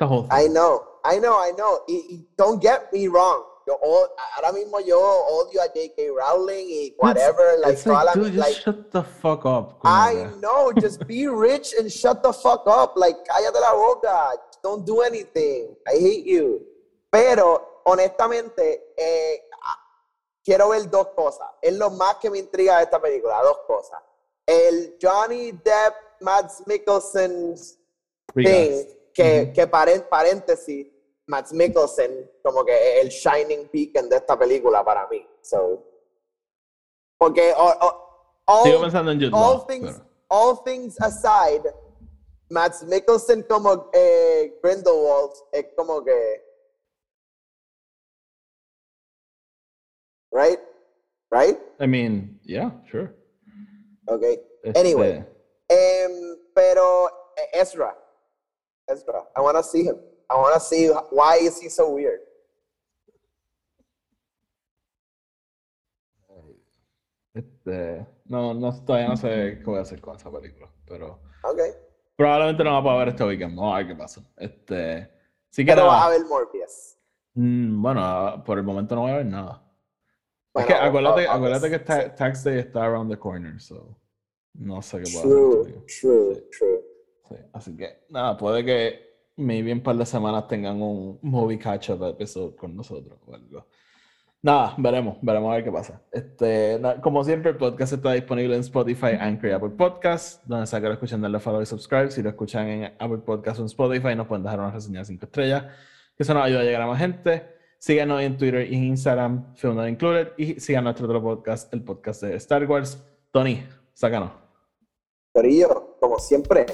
I 0.00 0.48
know, 0.48 0.82
I 1.04 1.20
know, 1.20 1.36
I 1.48 1.52
know. 1.54 1.84
Y, 1.86 2.06
y 2.10 2.28
don't 2.36 2.60
get 2.60 2.90
me 2.92 3.06
wrong. 3.06 3.53
Yo, 3.66 3.78
ahora 4.36 4.52
mismo 4.52 4.78
yo 4.80 4.98
odio 5.00 5.62
a 5.62 5.66
J.K. 5.68 6.10
Rowling 6.10 6.66
y 6.68 6.94
whatever. 6.98 7.58
like, 7.60 7.72
It's 7.74 7.84
dude, 7.84 8.34
just 8.34 8.62
shut 8.62 8.90
the 8.92 9.02
fuck 9.02 9.46
up. 9.46 9.78
I 9.84 10.28
know, 10.40 10.70
just 10.72 11.06
be 11.06 11.26
rich 11.28 11.72
and 11.78 11.90
shut 11.90 12.22
the 12.22 12.32
fuck 12.32 12.64
up. 12.66 12.92
Like, 12.96 13.16
cállate 13.24 13.58
la 13.60 13.72
boca. 13.74 14.32
Don't 14.62 14.84
do 14.84 15.00
anything. 15.00 15.74
I 15.88 15.92
hate 15.98 16.26
you. 16.26 16.60
Pero, 17.10 17.80
honestamente, 17.84 18.92
eh, 18.96 19.42
ah, 19.62 19.78
quiero 20.44 20.68
ver 20.70 20.90
dos 20.90 21.08
cosas. 21.16 21.48
Es 21.62 21.74
lo 21.74 21.90
más 21.90 22.16
que 22.16 22.28
me 22.30 22.38
intriga 22.38 22.76
de 22.78 22.84
esta 22.84 23.00
película, 23.00 23.40
dos 23.42 23.58
cosas. 23.66 24.00
El 24.46 24.98
Johnny 25.00 25.52
Depp, 25.52 25.94
Mads 26.20 26.66
Mikkelsen 26.66 27.54
thing, 28.34 28.84
que, 29.14 29.52
que 29.54 29.66
paren- 29.70 30.06
paréntesis, 30.08 30.86
Mads 31.26 31.52
Mikkelsen, 31.52 32.30
como 32.42 32.64
que 32.64 33.00
el 33.00 33.08
shining 33.08 33.68
beacon 33.72 34.08
de 34.08 34.16
esta 34.16 34.38
película 34.38 34.84
para 34.84 35.06
mí. 35.08 35.26
So, 35.42 35.82
porque 37.18 37.52
all- 37.56 37.78
Sigo 38.64 38.80
pensando 38.82 39.10
en 39.10 39.18
Jude 39.18 39.30
all 39.34 39.56
Law, 39.58 39.66
things, 39.66 39.92
pero- 39.92 40.06
all 40.28 40.62
things 40.64 41.00
aside, 41.00 41.62
Mads 42.50 42.82
Mikkelsen 42.84 43.42
como 43.44 43.88
eh, 43.94 44.58
Grindelwald 44.62 45.32
es 45.52 45.66
como 45.76 46.04
que, 46.04 46.44
right, 50.30 50.60
right, 51.30 51.58
I 51.80 51.86
mean, 51.86 52.38
yeah, 52.44 52.70
sure. 52.90 53.14
okay. 54.08 54.40
Este, 54.62 54.78
Anyway. 54.80 55.24
Em, 55.68 56.38
pero 56.54 57.08
eh, 57.36 57.60
Ezra, 57.60 57.96
Ezra, 58.86 59.26
I 59.34 59.40
want 59.40 59.56
to 59.56 59.62
see 59.62 59.84
him. 59.84 59.96
I 60.30 60.34
want 60.36 60.54
to 60.54 60.60
see 60.60 60.88
why 61.10 61.36
is 61.40 61.60
he 61.60 61.68
so 61.68 61.90
weird. 61.90 62.20
Este, 67.32 68.06
no, 68.26 68.54
no, 68.54 68.84
todavía 68.84 69.08
no 69.08 69.16
sé 69.16 69.58
qué 69.58 69.64
voy 69.64 69.78
a 69.78 69.82
hacer 69.82 70.00
con 70.00 70.14
esa 70.16 70.30
película, 70.30 70.70
pero 70.86 71.20
Okay. 71.42 71.72
probablemente 72.16 72.62
no 72.64 72.72
la 72.72 72.82
pueda 72.82 72.96
ver 72.98 73.08
este 73.08 73.24
weekend. 73.24 73.56
Vamos 73.56 73.74
a 73.74 73.78
ver 73.78 73.88
qué 73.88 73.94
pasa. 73.96 74.22
Este, 74.36 75.10
sí 75.50 75.64
que 75.64 75.72
Pero 75.72 75.86
vas 75.88 76.06
a 76.06 76.08
ver 76.10 76.24
Morbius. 76.24 76.96
mm, 77.34 77.82
bueno, 77.82 78.42
por 78.46 78.58
el 78.58 78.64
momento 78.64 78.94
no 78.94 79.02
voy 79.02 79.10
a 79.10 79.16
ver 79.16 79.26
nada. 79.26 79.60
Bueno, 80.54 80.68
es 80.68 80.74
que 80.74 80.80
acuérdate, 80.80 81.26
acuérdate 81.28 81.70
que 81.70 81.78
ta- 81.80 82.14
Tax 82.14 82.44
Day 82.44 82.58
está 82.60 82.84
around 82.84 83.10
the 83.10 83.18
corner, 83.18 83.60
so 83.60 83.98
no 84.54 84.80
sé 84.80 85.00
qué 85.02 85.10
puedo 85.10 85.22
True, 85.22 85.60
hacer. 85.62 85.74
true, 86.00 86.34
Sí. 86.36 86.42
true. 86.58 86.80
Sí, 87.28 87.34
así 87.52 87.76
que 87.76 88.04
nada, 88.10 88.36
puede 88.36 88.64
que 88.64 89.13
maybe 89.36 89.70
en 89.70 89.82
par 89.82 89.96
de 89.96 90.06
semanas 90.06 90.46
tengan 90.48 90.80
un 90.80 91.18
movie 91.22 91.58
catch-up 91.58 92.02
episode 92.04 92.54
con 92.56 92.74
nosotros 92.76 93.18
o 93.26 93.34
algo. 93.34 93.66
Nada, 94.42 94.74
veremos, 94.76 95.16
veremos 95.22 95.50
a 95.50 95.54
ver 95.54 95.64
qué 95.64 95.72
pasa. 95.72 96.02
Este, 96.12 96.78
na- 96.78 97.00
como 97.00 97.24
siempre, 97.24 97.50
el 97.52 97.56
podcast 97.56 97.94
está 97.94 98.12
disponible 98.12 98.54
en 98.54 98.60
Spotify, 98.60 99.16
Anchor 99.18 99.48
y 99.48 99.52
Apple 99.52 99.70
Podcasts, 99.70 100.40
donde 100.46 100.66
sea 100.66 100.80
que 100.82 100.86
lo 100.88 100.92
escuchen, 100.92 101.22
darle 101.22 101.40
follow 101.40 101.62
y 101.62 101.66
subscribe. 101.66 102.10
Si 102.10 102.22
lo 102.22 102.28
escuchan 102.28 102.68
en 102.68 102.84
Apple 102.98 103.18
Podcasts 103.24 103.58
o 103.58 103.62
en 103.62 103.66
Spotify, 103.66 104.14
nos 104.14 104.26
pueden 104.26 104.42
dejar 104.44 104.60
una 104.60 104.70
reseña 104.70 104.98
de 104.98 105.06
5 105.06 105.24
estrellas, 105.24 105.64
que 106.14 106.22
eso 106.24 106.34
nos 106.34 106.44
ayuda 106.44 106.60
a 106.60 106.64
llegar 106.64 106.82
a 106.82 106.86
más 106.86 106.98
gente. 106.98 107.54
Síganos 107.78 108.20
en 108.20 108.36
Twitter 108.36 108.70
y 108.70 108.76
en 108.76 108.84
Instagram, 108.84 109.54
Film 109.56 109.76
Not 109.76 109.88
Included, 109.88 110.28
y 110.36 110.60
sigan 110.60 110.84
nuestro 110.84 111.06
otro 111.06 111.22
podcast, 111.22 111.72
el 111.72 111.82
podcast 111.82 112.22
de 112.22 112.36
Star 112.36 112.66
Wars. 112.66 113.02
Tony, 113.30 113.62
sácanos. 113.94 114.30
Corillo, 115.32 115.96
como 116.00 116.18
siempre. 116.18 116.66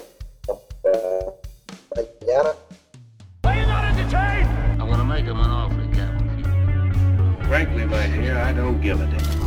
Frankly, 7.51 7.85
my 7.85 8.07
dear, 8.07 8.39
I 8.39 8.53
don't 8.53 8.81
give 8.81 9.01
a 9.01 9.07
damn. 9.07 9.41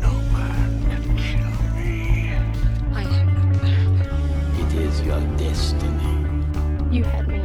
No 0.00 0.12
man 0.32 0.82
can 0.90 1.04
kill 1.16 1.52
me. 1.76 2.34
I 2.92 3.04
am 3.04 3.28
not. 3.52 4.72
It 4.72 4.74
is 4.74 5.02
your 5.02 5.20
destiny. 5.38 6.26
You 6.90 7.04
had 7.04 7.39